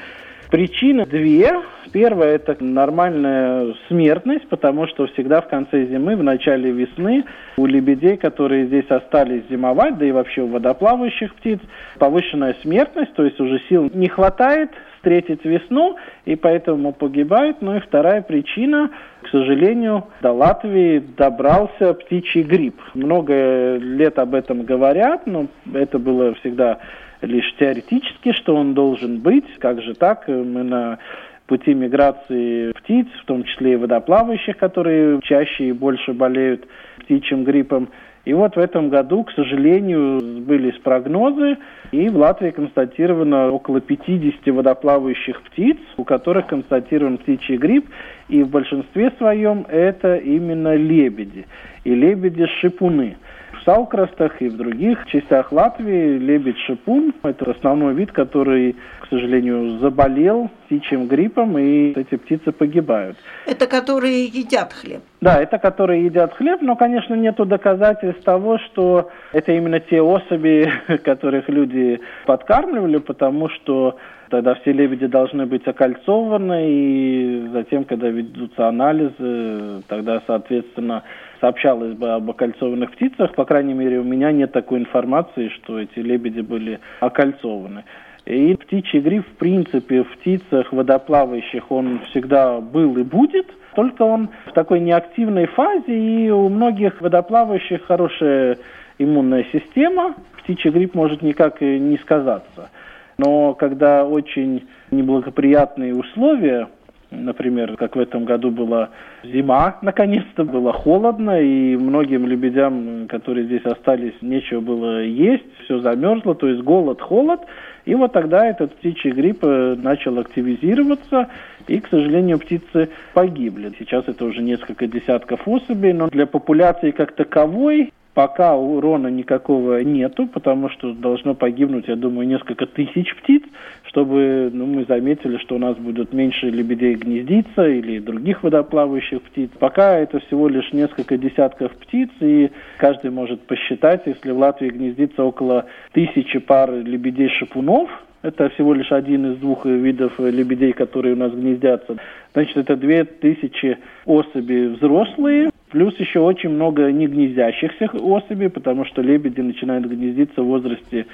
Причины 0.49 1.05
две. 1.05 1.51
Первая– 1.91 2.35
это 2.35 2.55
нормальная 2.63 3.73
смертность, 3.87 4.47
потому 4.49 4.87
что 4.87 5.07
всегда 5.07 5.41
в 5.41 5.47
конце 5.47 5.85
зимы, 5.85 6.15
в 6.15 6.23
начале 6.23 6.71
весны 6.71 7.23
у 7.57 7.65
лебедей, 7.65 8.17
которые 8.17 8.67
здесь 8.67 8.89
остались 8.89 9.43
зимовать, 9.49 9.97
да 9.97 10.05
и 10.05 10.11
вообще 10.11 10.41
у 10.41 10.47
водоплавающих 10.47 11.33
птиц, 11.35 11.59
повышенная 11.99 12.55
смертность, 12.61 13.13
то 13.13 13.23
есть 13.23 13.39
уже 13.39 13.59
сил 13.69 13.89
не 13.93 14.07
хватает, 14.07 14.71
встретить 15.05 15.45
весну, 15.45 15.97
и 16.25 16.35
поэтому 16.35 16.91
погибают. 16.91 17.61
Ну 17.61 17.77
и 17.77 17.79
вторая 17.79 18.23
причина, 18.23 18.89
к 19.21 19.29
сожалению, 19.29 20.05
до 20.21 20.31
Латвии 20.31 20.99
добрался 21.15 21.93
птичий 21.93 22.41
грипп. 22.41 22.81
Много 22.95 23.75
лет 23.75 24.17
об 24.17 24.33
этом 24.33 24.63
говорят, 24.63 25.27
но 25.27 25.47
это 25.73 25.99
было 25.99 26.33
всегда 26.35 26.79
лишь 27.21 27.55
теоретически, 27.57 28.33
что 28.33 28.55
он 28.55 28.73
должен 28.73 29.19
быть. 29.19 29.45
Как 29.59 29.81
же 29.81 29.93
так? 29.93 30.27
Мы 30.27 30.63
на 30.63 30.97
пути 31.47 31.73
миграции 31.73 32.71
птиц, 32.71 33.07
в 33.21 33.25
том 33.25 33.43
числе 33.43 33.73
и 33.73 33.75
водоплавающих, 33.75 34.57
которые 34.57 35.19
чаще 35.23 35.65
и 35.65 35.71
больше 35.71 36.13
болеют 36.13 36.67
птичьим 36.99 37.43
гриппом. 37.43 37.89
И 38.25 38.33
вот 38.33 38.55
в 38.55 38.59
этом 38.59 38.89
году, 38.89 39.23
к 39.23 39.31
сожалению, 39.33 40.19
сбылись 40.19 40.77
прогнозы, 40.79 41.57
и 41.91 42.09
в 42.09 42.17
Латвии 42.17 42.49
констатировано 42.49 43.51
около 43.51 43.81
50 43.81 44.47
водоплавающих 44.47 45.43
птиц, 45.43 45.77
у 45.97 46.03
которых 46.03 46.47
констатирован 46.47 47.19
птичий 47.19 47.57
грипп, 47.57 47.85
и 48.27 48.43
в 48.43 48.49
большинстве 48.49 49.11
своем 49.17 49.65
это 49.69 50.15
именно 50.15 50.75
лебеди, 50.75 51.45
и 51.83 51.93
лебеди-шипуны. 51.93 53.17
Салкрастах 53.65 54.41
и 54.41 54.47
в 54.47 54.57
других 54.57 55.05
частях 55.07 55.51
Латвии 55.51 56.19
лебедь-шипун– 56.19 57.15
это 57.23 57.49
основной 57.49 57.95
вид, 57.95 58.11
который, 58.11 58.75
к 59.01 59.07
сожалению, 59.09 59.79
заболел 59.79 60.51
птичьим 60.65 61.07
гриппом, 61.07 61.57
и 61.57 61.91
эти 61.99 62.15
птицы 62.15 62.51
погибают. 62.51 63.17
Это 63.47 63.65
которые 63.65 64.25
едят 64.25 64.71
хлеб? 64.71 65.01
Да, 65.19 65.41
это 65.41 65.57
которые 65.57 66.05
едят 66.05 66.35
хлеб, 66.35 66.61
но, 66.61 66.75
конечно, 66.75 67.15
нет 67.15 67.37
доказательств 67.37 68.23
того, 68.23 68.59
что 68.59 69.09
это 69.33 69.51
именно 69.51 69.79
те 69.79 69.99
особи, 69.99 70.71
которых 71.03 71.49
люди 71.49 71.99
подкармливали, 72.27 72.97
потому 72.97 73.49
что 73.49 73.97
тогда 74.29 74.55
все 74.55 74.71
лебеди 74.71 75.07
должны 75.07 75.45
быть 75.45 75.67
окольцованы, 75.67 76.65
и 76.69 77.47
затем, 77.51 77.83
когда 77.85 78.09
ведутся 78.09 78.67
анализы, 78.67 79.83
тогда, 79.87 80.21
соответственно, 80.27 81.03
сообщалось 81.41 81.93
бы 81.93 82.09
об 82.09 82.29
окольцованных 82.29 82.91
птицах. 82.91 83.33
По 83.35 83.45
крайней 83.45 83.73
мере, 83.73 83.99
у 83.99 84.03
меня 84.03 84.31
нет 84.31 84.51
такой 84.51 84.79
информации, 84.79 85.49
что 85.49 85.79
эти 85.79 85.99
лебеди 85.99 86.41
были 86.41 86.79
окольцованы. 86.99 87.83
И 88.25 88.55
птичий 88.55 88.99
гриф, 88.99 89.25
в 89.27 89.37
принципе, 89.37 90.03
в 90.03 90.11
птицах 90.17 90.73
водоплавающих 90.73 91.69
он 91.71 91.99
всегда 92.09 92.59
был 92.59 92.97
и 92.97 93.03
будет, 93.03 93.45
только 93.75 94.01
он 94.01 94.29
в 94.47 94.53
такой 94.53 94.79
неактивной 94.79 95.45
фазе, 95.45 95.95
и 95.95 96.31
у 96.31 96.49
многих 96.49 97.01
водоплавающих 97.01 97.83
хорошая 97.85 98.57
иммунная 98.97 99.45
система, 99.51 100.15
птичий 100.39 100.71
грипп 100.71 100.95
может 100.95 101.21
никак 101.21 101.61
не 101.61 101.97
сказаться. 101.97 102.69
Но 103.17 103.53
когда 103.53 104.05
очень 104.05 104.67
неблагоприятные 104.91 105.95
условия, 105.95 106.67
Например, 107.11 107.77
как 107.77 107.95
в 107.95 107.99
этом 107.99 108.25
году 108.25 108.51
была 108.51 108.89
зима, 109.23 109.77
наконец-то 109.81 110.43
было 110.43 110.73
холодно, 110.73 111.39
и 111.41 111.75
многим 111.75 112.25
лебедям, 112.25 113.07
которые 113.07 113.45
здесь 113.45 113.63
остались, 113.63 114.15
нечего 114.21 114.61
было 114.61 115.03
есть, 115.03 115.45
все 115.63 115.79
замерзло, 115.79 116.35
то 116.35 116.47
есть 116.47 116.61
голод, 116.61 117.01
холод. 117.01 117.41
И 117.85 117.93
вот 117.93 118.13
тогда 118.13 118.47
этот 118.47 118.73
птичий 118.75 119.11
грипп 119.11 119.43
э, 119.43 119.75
начал 119.77 120.17
активизироваться, 120.17 121.29
и, 121.67 121.79
к 121.79 121.87
сожалению, 121.87 122.39
птицы 122.39 122.89
погибли. 123.13 123.71
Сейчас 123.77 124.07
это 124.07 124.25
уже 124.25 124.41
несколько 124.41 124.87
десятков 124.87 125.47
особей, 125.47 125.93
но 125.93 126.07
для 126.07 126.25
популяции 126.25 126.91
как 126.91 127.11
таковой 127.13 127.91
Пока 128.15 128.55
урона 128.55 129.07
никакого 129.07 129.83
нету, 129.83 130.25
потому 130.25 130.69
что 130.69 130.93
должно 130.93 131.35
погибнуть, 131.35 131.89
я 131.89 131.97
думаю, 131.97 132.25
несколько 132.25 132.65
тысяч 132.65 133.13
птиц, 133.17 133.43
чтобы 133.83 134.49
ну, 134.53 134.65
мы 134.65 134.85
заметили, 134.85 135.35
что 135.37 135.55
у 135.55 135.57
нас 135.57 135.75
будут 135.75 136.13
меньше 136.13 136.49
лебедей 136.49 136.95
гнездиться 136.95 137.67
или 137.67 137.99
других 137.99 138.41
водоплавающих 138.41 139.21
птиц. 139.21 139.49
Пока 139.59 139.97
это 139.97 140.21
всего 140.21 140.47
лишь 140.47 140.71
несколько 140.71 141.17
десятков 141.17 141.73
птиц, 141.73 142.09
и 142.21 142.51
каждый 142.77 143.11
может 143.11 143.41
посчитать, 143.41 144.03
если 144.05 144.31
в 144.31 144.37
Латвии 144.37 144.69
гнездится 144.69 145.21
около 145.25 145.65
тысячи 145.91 146.39
пар 146.39 146.71
лебедей-шипунов, 146.71 147.89
это 148.21 148.47
всего 148.51 148.73
лишь 148.73 148.93
один 148.93 149.33
из 149.33 149.39
двух 149.39 149.65
видов 149.65 150.17
лебедей, 150.19 150.71
которые 150.71 151.15
у 151.15 151.17
нас 151.17 151.33
гнездятся. 151.33 151.97
Значит, 152.31 152.55
это 152.55 152.77
две 152.77 153.03
тысячи 153.03 153.77
особей 154.05 154.69
взрослые, 154.69 155.49
Плюс 155.71 155.99
еще 155.99 156.19
очень 156.19 156.49
много 156.49 156.91
негнездящихся 156.91 157.89
особей, 157.91 158.49
потому 158.49 158.85
что 158.85 159.01
лебеди 159.01 159.41
начинают 159.41 159.85
гнездиться 159.85 160.41
в 160.41 160.45
возрасте 160.45 161.07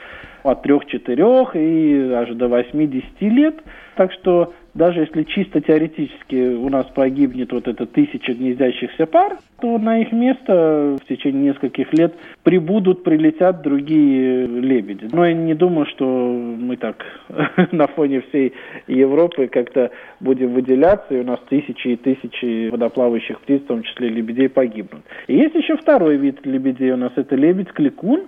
от 0.44 0.66
3-4 0.66 1.52
и 1.56 2.12
аж 2.12 2.30
до 2.36 2.48
8-10 2.48 3.04
лет. 3.22 3.56
Так 3.96 4.12
что 4.12 4.54
даже 4.74 5.02
если 5.02 5.24
чисто 5.24 5.60
теоретически 5.60 6.56
у 6.56 6.70
нас 6.70 6.86
погибнет 6.88 7.52
вот 7.52 7.68
эта 7.68 7.86
тысяча 7.86 8.34
гнездящихся 8.34 9.06
пар, 9.06 9.38
то 9.60 9.78
на 9.78 10.00
их 10.00 10.12
место 10.12 10.98
в 11.02 11.08
течение 11.08 11.52
нескольких 11.52 11.92
лет 11.94 12.16
прибудут, 12.44 13.04
прилетят 13.04 13.62
другие 13.62 14.48
лебеди. 14.48 15.10
Но 15.12 15.26
я 15.26 15.34
не 15.34 15.54
думаю, 15.56 15.86
что 15.88 16.06
мы 16.06 16.78
так 16.78 17.06
на 17.72 17.88
фоне 17.88 18.22
всей 18.22 18.54
Европы 18.88 19.48
как-то 19.48 19.92
будем 20.20 20.54
выделяться, 20.54 21.16
и 21.16 21.20
у 21.20 21.26
нас 21.26 21.40
тысячи 21.50 21.90
и 21.90 21.96
тысячи 21.98 22.70
водоплавающих 22.70 23.42
птиц, 23.42 23.62
в 23.64 23.68
том 23.68 23.84
числе 23.84 24.10
лебедей, 24.10 24.48
погибнут. 24.48 25.04
И 25.28 25.36
есть 25.36 25.56
еще 25.56 25.76
второй 25.76 26.16
вид 26.16 26.46
лебедей 26.46 26.92
у 26.92 26.98
нас, 26.98 27.12
это 27.16 27.36
лебедь-кликун, 27.36 28.22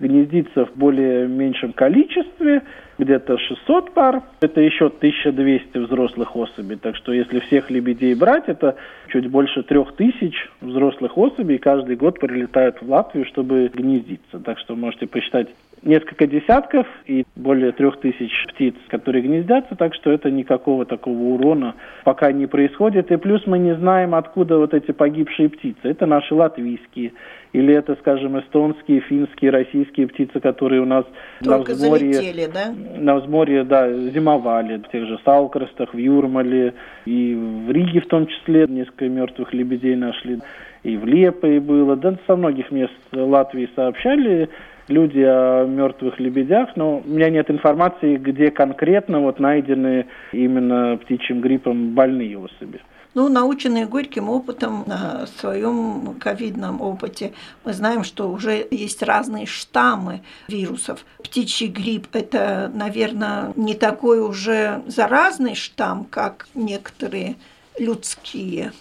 гнездится 0.00 0.66
в 0.66 0.76
более 0.76 1.26
меньшем 1.28 1.72
количестве, 1.72 2.62
где-то 2.98 3.38
600 3.38 3.92
пар, 3.92 4.22
это 4.40 4.60
еще 4.60 4.86
1200 4.86 5.78
взрослых 5.78 6.34
особей. 6.34 6.76
Так 6.76 6.96
что 6.96 7.12
если 7.12 7.38
всех 7.40 7.70
лебедей 7.70 8.14
брать, 8.14 8.48
это 8.48 8.76
чуть 9.08 9.28
больше 9.28 9.62
3000 9.62 10.36
взрослых 10.60 11.16
особей 11.16 11.58
каждый 11.58 11.96
год 11.96 12.18
прилетают 12.18 12.82
в 12.82 12.90
Латвию, 12.90 13.24
чтобы 13.26 13.70
гнездиться. 13.72 14.40
Так 14.40 14.58
что 14.58 14.74
можете 14.74 15.06
посчитать 15.06 15.48
несколько 15.82 16.26
десятков 16.26 16.86
и 17.06 17.24
более 17.36 17.72
трех 17.72 18.00
тысяч 18.00 18.32
птиц, 18.48 18.74
которые 18.88 19.22
гнездятся, 19.22 19.76
так 19.76 19.94
что 19.94 20.10
это 20.10 20.30
никакого 20.30 20.84
такого 20.84 21.34
урона 21.34 21.74
пока 22.04 22.32
не 22.32 22.46
происходит. 22.46 23.12
И 23.12 23.16
плюс 23.16 23.46
мы 23.46 23.58
не 23.58 23.74
знаем, 23.76 24.14
откуда 24.14 24.58
вот 24.58 24.74
эти 24.74 24.90
погибшие 24.90 25.48
птицы. 25.48 25.80
Это 25.82 26.06
наши 26.06 26.34
латвийские, 26.34 27.12
или 27.52 27.74
это, 27.74 27.96
скажем, 27.96 28.38
эстонские, 28.38 29.00
финские, 29.00 29.50
российские 29.50 30.08
птицы, 30.08 30.40
которые 30.40 30.82
у 30.82 30.84
нас 30.84 31.04
Только 31.42 31.70
на 31.70 31.74
взморье, 31.74 32.12
залетели, 32.12 32.46
да? 32.52 32.74
На 32.98 33.16
взморье, 33.16 33.64
да, 33.64 33.90
зимовали, 33.92 34.78
в 34.78 34.88
тех 34.90 35.06
же 35.06 35.18
Салкрастах, 35.24 35.94
в 35.94 35.98
Юрмале, 35.98 36.74
и 37.06 37.34
в 37.34 37.70
Риге 37.70 38.00
в 38.00 38.06
том 38.06 38.26
числе 38.26 38.66
несколько 38.68 39.08
мертвых 39.08 39.52
лебедей 39.54 39.96
нашли, 39.96 40.38
и 40.82 40.96
в 40.96 41.06
Лепе 41.06 41.60
было, 41.60 41.96
да, 41.96 42.16
со 42.26 42.36
многих 42.36 42.70
мест 42.70 42.92
Латвии 43.12 43.68
сообщали 43.74 44.48
люди 44.88 45.20
о 45.20 45.64
мертвых 45.66 46.18
лебедях, 46.18 46.70
но 46.76 46.98
у 46.98 47.08
меня 47.08 47.30
нет 47.30 47.50
информации, 47.50 48.16
где 48.16 48.50
конкретно 48.50 49.20
вот 49.20 49.38
найдены 49.38 50.06
именно 50.32 50.96
птичьим 50.96 51.40
гриппом 51.40 51.94
больные 51.94 52.38
особи. 52.38 52.80
Ну, 53.14 53.28
наученные 53.28 53.86
горьким 53.86 54.28
опытом, 54.28 54.84
на 54.86 55.26
своем 55.38 56.14
ковидном 56.20 56.80
опыте, 56.80 57.32
мы 57.64 57.72
знаем, 57.72 58.04
что 58.04 58.30
уже 58.30 58.66
есть 58.70 59.02
разные 59.02 59.46
штаммы 59.46 60.20
вирусов. 60.46 61.04
Птичий 61.22 61.68
грипп– 61.68 62.08
это, 62.12 62.70
наверное, 62.72 63.52
не 63.56 63.74
такой 63.74 64.20
уже 64.20 64.82
заразный 64.86 65.54
штамм, 65.54 66.04
как 66.04 66.48
некоторые 66.54 67.36
людские. 67.78 68.72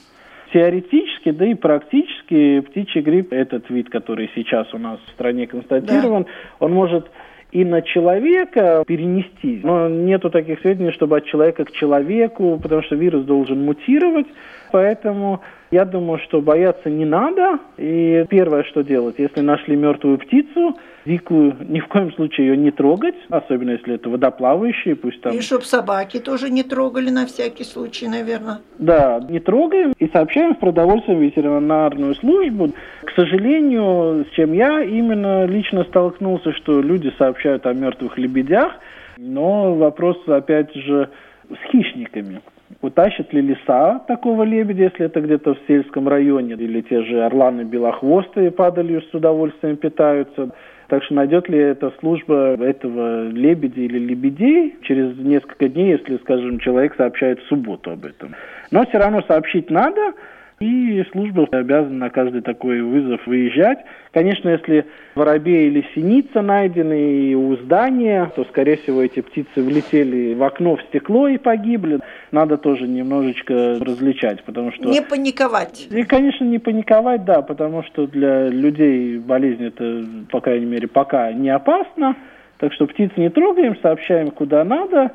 Теоретически, 0.54 1.32
да 1.32 1.46
и 1.46 1.56
практически 1.56 2.62
птичий 2.62 3.02
грипп, 3.02 3.34
этот 3.34 3.70
вид, 3.70 3.90
который 3.90 4.30
сейчас 4.34 4.74
у 4.74 4.78
нас 4.78 5.00
в 5.06 5.10
стране 5.12 5.46
констатирован, 5.48 6.24
да. 6.24 6.30
он 6.60 6.74
может 6.74 7.10
и 7.52 7.64
на 7.64 7.82
человека 7.82 8.84
перенести. 8.86 9.62
Но 9.64 9.88
нету 9.88 10.30
таких 10.30 10.60
сведений, 10.60 10.92
чтобы 10.92 11.18
от 11.18 11.26
человека 11.26 11.66
к 11.66 11.72
человеку, 11.72 12.60
потому 12.62 12.84
что 12.84 12.96
вирус 12.96 13.26
должен 13.26 13.64
мутировать. 13.64 14.28
Поэтому 14.72 15.42
я 15.72 15.86
думаю, 15.86 16.20
что 16.20 16.42
бояться 16.42 16.90
не 16.90 17.06
надо. 17.06 17.60
И 17.78 18.26
первое, 18.30 18.64
что 18.64 18.84
делать, 18.84 19.16
если 19.18 19.42
нашли 19.42 19.76
мертвую 19.76 20.18
птицу, 20.18 20.76
дикую, 21.08 21.56
ни 21.68 21.80
в 21.80 21.88
коем 21.88 22.12
случае 22.14 22.48
ее 22.48 22.58
не 22.58 22.72
трогать, 22.72 23.16
особенно 23.30 23.72
если 23.72 23.96
это 23.96 24.10
водоплавающие, 24.10 24.96
пусть 24.96 25.22
там... 25.22 25.34
И 25.34 25.42
чтобы 25.42 25.64
собаки 25.64 26.20
тоже 26.20 26.50
не 26.50 26.64
трогали 26.64 27.10
на 27.10 27.26
всякий 27.26 27.64
случай, 27.64 28.08
наверное. 28.08 28.60
Да, 28.78 29.20
не 29.30 29.40
трогаем 29.40 29.94
и 29.98 30.08
сообщаем 30.10 30.56
в 30.56 30.60
продовольственную 30.60 31.24
ветеринарную 31.24 32.16
службу. 32.16 32.70
К 33.04 33.12
сожалению, 33.16 34.26
с 34.26 34.36
чем 34.36 34.54
я 34.54 34.84
именно 34.84 35.46
лично 35.46 35.84
столкнулся, 35.86 36.52
что 36.54 36.82
люди 36.82 37.12
сообщают 37.18 37.66
о 37.66 37.74
мертвых 37.74 38.18
лебедях, 38.18 38.74
но 39.18 39.74
вопрос, 39.74 40.18
опять 40.28 40.74
же, 40.76 41.10
с 41.50 41.72
хищниками 41.72 42.42
утащат 42.82 43.34
ли 43.34 43.42
леса 43.42 44.00
такого 44.08 44.44
лебедя, 44.44 44.84
если 44.84 45.06
это 45.06 45.22
где-то 45.22 45.56
в 45.56 45.60
сельском 45.68 46.08
районе, 46.08 46.54
или 46.54 46.82
те 46.82 47.02
же 47.04 47.24
орланы 47.24 47.62
белохвостые 47.62 48.52
падалью 48.52 49.02
с 49.02 49.14
удовольствием 49.14 49.78
питаются. 49.78 50.52
Так 50.88 51.04
что 51.04 51.16
найдет 51.16 51.50
ли 51.50 51.58
эта 51.58 51.92
служба 52.00 52.56
этого 52.64 53.28
лебедя 53.28 53.82
или 53.82 54.00
лебедей 54.00 54.76
через 54.84 55.18
несколько 55.18 55.68
дней, 55.68 55.92
если, 55.92 56.18
скажем, 56.18 56.60
человек 56.60 56.96
сообщает 56.96 57.40
в 57.40 57.48
субботу 57.48 57.92
об 57.92 58.06
этом. 58.06 58.36
Но 58.72 58.86
все 58.86 58.98
равно 58.98 59.22
сообщить 59.28 59.70
надо, 59.70 60.14
и 60.60 61.04
служба 61.12 61.48
обязана 61.52 61.98
на 61.98 62.10
каждый 62.10 62.42
такой 62.42 62.82
вызов 62.82 63.26
выезжать. 63.28 63.80
Конечно, 64.12 64.50
если 64.50 64.86
воробей 65.14 65.68
или 65.68 65.86
синица 65.94 66.42
найдены 66.42 67.36
у 67.36 67.56
здания, 67.58 68.32
то, 68.36 68.44
скорее 68.46 68.78
всего, 68.78 69.04
эти 69.04 69.22
птицы 69.22 69.62
влетели 69.62 70.34
в 70.34 70.42
окно, 70.44 70.78
в 70.78 70.82
стекло 70.84 71.28
и 71.28 71.38
погибли. 71.38 72.00
Надо 72.32 72.58
тоже 72.58 72.88
немножечко 72.88 73.78
различать, 73.80 74.44
потому 74.44 74.72
что... 74.72 74.90
Не 74.90 75.02
паниковать. 75.02 75.88
И, 75.92 76.04
конечно, 76.04 76.44
не 76.44 76.58
паниковать, 76.58 77.24
да, 77.24 77.44
потому 77.44 77.84
что 77.84 78.08
для 78.08 78.50
людей 78.50 79.20
болезнь 79.20 79.64
это, 79.64 80.06
по 80.32 80.42
крайней 80.42 80.66
мере, 80.66 80.88
пока 80.88 81.32
не 81.34 81.50
опасно. 81.50 82.16
Так 82.58 82.74
что 82.74 82.88
птиц 82.88 83.12
не 83.16 83.30
трогаем, 83.30 83.78
сообщаем 83.84 84.32
куда 84.32 84.64
надо. 84.64 85.12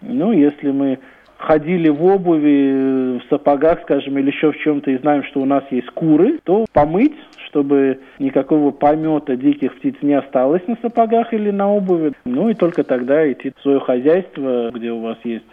Ну, 0.00 0.32
если 0.32 0.70
мы 0.70 0.98
ходили 1.38 1.88
в 1.88 2.04
обуви, 2.04 3.18
в 3.18 3.22
сапогах, 3.30 3.80
скажем, 3.82 4.18
или 4.18 4.28
еще 4.28 4.52
в 4.52 4.58
чем-то, 4.58 4.90
и 4.90 4.98
знаем, 4.98 5.22
что 5.24 5.40
у 5.40 5.44
нас 5.44 5.64
есть 5.70 5.88
куры, 5.90 6.40
то 6.44 6.66
помыть, 6.72 7.14
чтобы 7.46 8.00
никакого 8.18 8.70
помета 8.72 9.36
диких 9.36 9.74
птиц 9.76 9.94
не 10.02 10.14
осталось 10.14 10.66
на 10.66 10.76
сапогах 10.82 11.32
или 11.32 11.50
на 11.50 11.72
обуви. 11.72 12.12
Ну 12.24 12.50
и 12.50 12.54
только 12.54 12.84
тогда 12.84 13.30
идти 13.30 13.52
в 13.56 13.62
свое 13.62 13.80
хозяйство, 13.80 14.70
где 14.74 14.90
у 14.90 15.00
вас 15.00 15.18
есть 15.24 15.44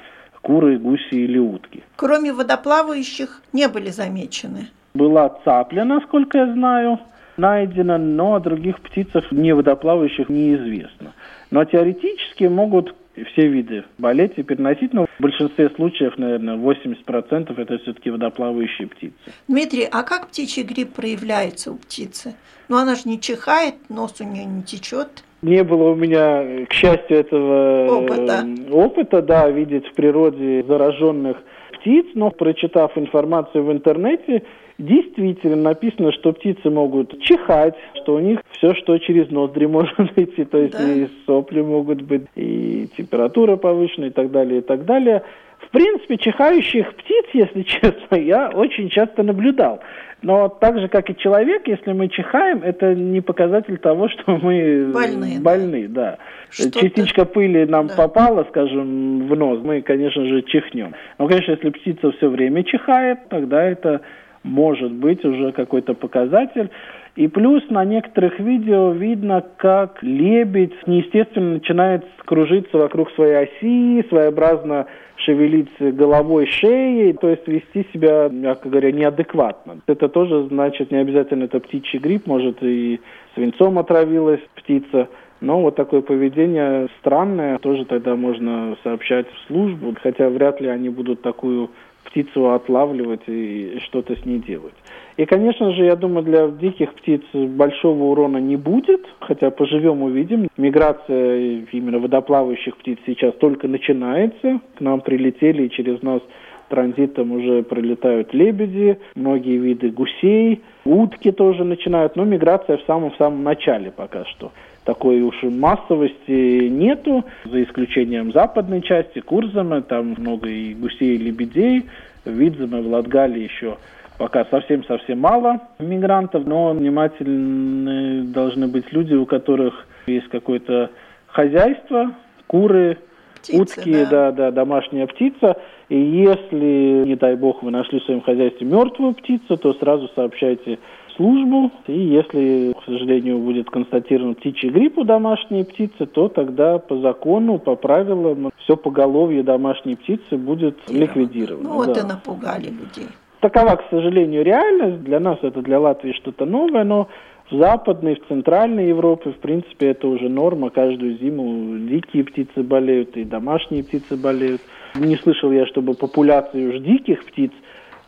куры, 0.41 0.77
гуси 0.77 1.15
или 1.15 1.37
утки. 1.37 1.83
Кроме 1.95 2.33
водоплавающих 2.33 3.41
не 3.53 3.67
были 3.67 3.89
замечены? 3.89 4.67
Была 4.93 5.29
цапля, 5.43 5.85
насколько 5.85 6.37
я 6.37 6.53
знаю, 6.53 6.99
найдена, 7.37 7.97
но 7.97 8.35
о 8.35 8.39
других 8.39 8.79
птицах 8.79 9.31
не 9.31 9.53
водоплавающих 9.53 10.29
неизвестно. 10.29 11.13
Но 11.51 11.65
теоретически 11.65 12.45
могут 12.45 12.95
все 13.23 13.47
виды 13.47 13.83
болеть 13.97 14.33
и 14.37 14.43
переносить, 14.43 14.93
но 14.93 15.05
в 15.05 15.21
большинстве 15.21 15.69
случаев, 15.69 16.17
наверное, 16.17 16.57
80% 16.57 17.59
это 17.59 17.77
все-таки 17.79 18.09
водоплавающие 18.09 18.87
птицы. 18.87 19.15
Дмитрий, 19.47 19.87
а 19.89 20.03
как 20.03 20.27
птичий 20.27 20.63
грипп 20.63 20.93
проявляется 20.93 21.71
у 21.71 21.75
птицы? 21.75 22.35
Ну, 22.67 22.77
она 22.77 22.95
же 22.95 23.03
не 23.05 23.19
чихает, 23.19 23.75
нос 23.89 24.15
у 24.19 24.23
нее 24.23 24.45
не 24.45 24.63
течет. 24.63 25.23
Не 25.41 25.63
было 25.63 25.91
у 25.91 25.95
меня, 25.95 26.65
к 26.65 26.73
счастью, 26.73 27.17
этого 27.17 27.99
опыта, 27.99 28.45
опыта 28.71 29.21
да, 29.21 29.49
видеть 29.49 29.85
в 29.87 29.93
природе 29.93 30.63
зараженных 30.63 31.37
птиц, 31.73 32.07
но 32.15 32.31
прочитав 32.31 32.97
информацию 32.97 33.63
в 33.63 33.71
интернете, 33.71 34.43
действительно 34.77 35.55
написано, 35.55 36.11
что 36.11 36.33
птицы 36.33 36.69
могут 36.69 37.21
чихать, 37.21 37.75
что 38.01 38.15
у 38.15 38.19
них 38.19 38.39
все, 38.51 38.73
что 38.75 38.97
через 38.97 39.29
ноздри 39.29 39.65
может 39.67 40.17
идти, 40.17 40.45
то 40.45 40.57
есть 40.57 40.77
да. 40.77 40.91
и 40.91 41.07
сопли 41.25 41.61
могут 41.61 42.01
быть, 42.01 42.23
и 42.35 42.87
температура 42.97 43.55
повышена, 43.55 44.07
и 44.07 44.11
так 44.11 44.31
далее, 44.31 44.59
и 44.59 44.63
так 44.63 44.85
далее. 44.85 45.23
В 45.59 45.69
принципе, 45.69 46.17
чихающих 46.17 46.93
птиц, 46.95 47.25
если 47.33 47.61
честно, 47.63 48.15
я 48.15 48.49
очень 48.49 48.89
часто 48.89 49.23
наблюдал. 49.23 49.81
Но 50.21 50.47
так 50.47 50.79
же, 50.79 50.87
как 50.87 51.09
и 51.09 51.17
человек, 51.17 51.67
если 51.67 51.91
мы 51.93 52.09
чихаем, 52.09 52.63
это 52.63 52.95
не 52.95 53.21
показатель 53.21 53.77
того, 53.77 54.09
что 54.09 54.37
мы 54.37 54.91
больны. 54.91 55.39
больны 55.39 55.87
да. 55.87 56.17
Частичка 56.49 57.25
пыли 57.25 57.65
нам 57.65 57.87
да. 57.87 57.95
попала, 57.95 58.43
скажем, 58.49 59.27
в 59.27 59.35
нос, 59.35 59.59
мы, 59.63 59.81
конечно 59.81 60.25
же, 60.25 60.41
чихнем. 60.43 60.95
Но, 61.19 61.27
конечно, 61.27 61.51
если 61.51 61.69
птица 61.69 62.11
все 62.13 62.29
время 62.29 62.63
чихает, 62.63 63.29
тогда 63.29 63.63
это 63.63 64.01
может 64.45 64.91
быть 64.91 65.25
уже 65.25 65.51
какой-то 65.51 65.93
показатель. 65.93 66.69
И 67.15 67.27
плюс 67.27 67.63
на 67.69 67.85
некоторых 67.85 68.39
видео 68.39 68.91
видно, 68.91 69.43
как 69.57 70.03
лебедь 70.03 70.75
неестественно 70.85 71.53
начинает 71.53 72.05
кружиться 72.25 72.77
вокруг 72.77 73.09
своей 73.11 73.43
оси, 73.43 74.05
своеобразно 74.09 74.87
шевелить 75.17 75.71
головой, 75.79 76.45
шеей, 76.45 77.13
то 77.13 77.29
есть 77.29 77.47
вести 77.47 77.87
себя, 77.93 78.29
мягко 78.29 78.69
говоря, 78.69 78.91
неадекватно. 78.91 79.79
Это 79.87 80.09
тоже 80.09 80.47
значит, 80.49 80.91
не 80.91 80.97
обязательно 80.97 81.45
это 81.45 81.59
птичий 81.61 81.99
грипп, 81.99 82.27
может 82.27 82.61
и 82.61 82.99
свинцом 83.33 83.79
отравилась 83.79 84.41
птица. 84.55 85.07
Но 85.41 85.61
вот 85.61 85.75
такое 85.75 86.01
поведение 86.01 86.87
странное, 86.99 87.59
тоже 87.59 87.85
тогда 87.85 88.15
можно 88.15 88.77
сообщать 88.83 89.27
в 89.29 89.47
службу, 89.47 89.93
хотя 90.01 90.29
вряд 90.29 90.59
ли 90.59 90.67
они 90.67 90.89
будут 90.89 91.21
такую 91.21 91.69
птицу 92.05 92.51
отлавливать 92.51 93.27
и 93.27 93.79
что-то 93.85 94.15
с 94.15 94.25
ней 94.25 94.39
делать. 94.39 94.73
И, 95.17 95.25
конечно 95.25 95.71
же, 95.73 95.85
я 95.85 95.95
думаю, 95.95 96.23
для 96.23 96.47
диких 96.47 96.93
птиц 96.95 97.21
большого 97.33 98.05
урона 98.05 98.37
не 98.37 98.57
будет, 98.57 99.05
хотя 99.19 99.49
поживем 99.49 100.03
увидим. 100.03 100.47
Миграция 100.57 101.63
именно 101.71 101.99
водоплавающих 101.99 102.77
птиц 102.77 102.99
сейчас 103.05 103.33
только 103.35 103.67
начинается. 103.67 104.59
К 104.77 104.81
нам 104.81 105.01
прилетели 105.01 105.63
и 105.63 105.69
через 105.69 106.01
нас 106.01 106.21
транзитом 106.69 107.31
уже 107.31 107.63
прилетают 107.63 108.33
лебеди, 108.33 108.97
многие 109.15 109.57
виды 109.57 109.91
гусей, 109.91 110.63
утки 110.83 111.31
тоже 111.31 111.63
начинают, 111.63 112.15
но 112.15 112.23
миграция 112.23 112.77
в 112.77 112.83
самом-самом 112.87 113.43
начале 113.43 113.91
пока 113.91 114.25
что 114.25 114.51
такой 114.85 115.21
уж 115.21 115.35
массовости 115.43 116.69
нету, 116.69 117.25
за 117.43 117.63
исключением 117.63 118.31
западной 118.31 118.81
части, 118.81 119.19
Курзама, 119.19 119.81
там 119.81 120.15
много 120.17 120.47
и 120.47 120.73
гусей, 120.73 121.15
и 121.15 121.17
лебедей, 121.17 121.85
в 122.23 122.29
Видзаме, 122.29 122.81
в 122.81 122.87
Латгале 122.87 123.43
еще 123.43 123.77
пока 124.17 124.45
совсем-совсем 124.45 125.19
мало 125.19 125.59
мигрантов, 125.79 126.45
но 126.45 126.71
внимательны 126.71 128.23
должны 128.23 128.67
быть 128.67 128.91
люди, 128.91 129.13
у 129.13 129.25
которых 129.25 129.87
есть 130.07 130.27
какое-то 130.29 130.91
хозяйство, 131.27 132.11
куры, 132.47 132.97
Птицы, 133.41 133.61
утки, 133.61 133.91
да. 133.91 134.09
да, 134.09 134.31
да, 134.31 134.51
домашняя 134.51 135.05
птица. 135.05 135.57
И 135.89 135.99
если, 135.99 137.03
не 137.05 137.15
дай 137.15 137.35
бог, 137.35 137.61
вы 137.61 137.71
нашли 137.71 137.99
в 137.99 138.03
своем 138.03 138.21
хозяйстве 138.21 138.65
мертвую 138.65 139.13
птицу, 139.13 139.57
то 139.57 139.73
сразу 139.73 140.09
сообщайте 140.15 140.79
службу, 141.15 141.71
и 141.87 141.99
если, 141.99 142.73
к 142.73 142.85
сожалению, 142.85 143.39
будет 143.39 143.69
констатирован 143.69 144.35
птичий 144.35 144.69
грипп 144.69 144.97
у 144.97 145.03
домашней 145.03 145.63
птицы, 145.63 146.05
то 146.05 146.29
тогда 146.29 146.77
по 146.77 146.97
закону, 146.97 147.59
по 147.59 147.75
правилам, 147.75 148.51
все 148.57 148.75
поголовье 148.75 149.43
домашней 149.43 149.95
птицы 149.95 150.37
будет 150.37 150.77
ликвидировано. 150.89 151.69
Ну 151.69 151.75
вот 151.75 151.93
да. 151.93 152.01
и 152.01 152.03
напугали 152.03 152.65
людей. 152.65 153.09
Такова, 153.39 153.75
к 153.75 153.83
сожалению, 153.89 154.43
реальность. 154.43 155.03
Для 155.03 155.19
нас 155.19 155.37
это 155.41 155.61
для 155.61 155.79
Латвии 155.79 156.13
что-то 156.13 156.45
новое, 156.45 156.83
но 156.83 157.07
в 157.51 157.57
Западной, 157.57 158.15
в 158.15 158.27
Центральной 158.27 158.87
Европе, 158.87 159.31
в 159.31 159.37
принципе, 159.37 159.89
это 159.89 160.07
уже 160.07 160.29
норма. 160.29 160.71
Каждую 160.71 161.17
зиму 161.19 161.77
дикие 161.77 162.23
птицы 162.23 162.63
болеют 162.63 163.15
и 163.17 163.23
домашние 163.23 163.83
птицы 163.83 164.17
болеют. 164.17 164.61
Не 164.95 165.15
слышал 165.17 165.51
я, 165.51 165.67
чтобы 165.67 165.93
популяции 165.93 166.65
уж 166.65 166.79
диких 166.79 167.23
птиц 167.25 167.51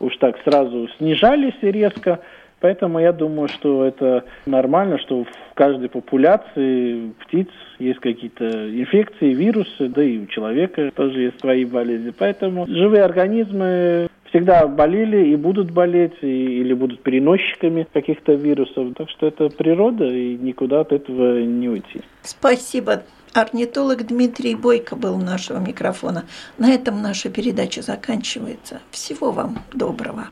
уж 0.00 0.16
так 0.16 0.36
сразу 0.44 0.88
снижались 0.98 1.54
резко. 1.62 2.20
Поэтому 2.60 2.98
я 2.98 3.12
думаю, 3.12 3.48
что 3.48 3.84
это 3.84 4.24
нормально, 4.46 4.98
что 4.98 5.24
в 5.24 5.54
каждой 5.54 5.88
популяции 5.88 7.12
птиц 7.24 7.48
есть 7.78 8.00
какие-то 8.00 8.46
инфекции, 8.46 9.32
вирусы, 9.32 9.88
да 9.88 10.02
и 10.02 10.18
у 10.18 10.26
человека 10.26 10.90
тоже 10.94 11.22
есть 11.22 11.40
свои 11.40 11.64
болезни. 11.64 12.12
Поэтому 12.16 12.66
живые 12.66 13.04
организмы 13.04 14.08
всегда 14.30 14.66
болели 14.66 15.28
и 15.28 15.36
будут 15.36 15.70
болеть, 15.70 16.14
и, 16.20 16.60
или 16.60 16.74
будут 16.74 17.02
переносчиками 17.02 17.86
каких-то 17.92 18.32
вирусов. 18.32 18.94
Так 18.96 19.08
что 19.10 19.26
это 19.26 19.48
природа, 19.48 20.04
и 20.04 20.36
никуда 20.36 20.80
от 20.80 20.92
этого 20.92 21.40
не 21.40 21.68
уйти. 21.68 22.02
Спасибо. 22.22 23.02
Орнитолог 23.34 24.06
Дмитрий 24.06 24.54
Бойко 24.54 24.96
был 24.96 25.16
у 25.16 25.20
нашего 25.20 25.58
микрофона. 25.58 26.24
На 26.56 26.72
этом 26.72 27.02
наша 27.02 27.30
передача 27.30 27.82
заканчивается. 27.82 28.80
Всего 28.90 29.30
вам 29.30 29.58
доброго. 29.72 30.24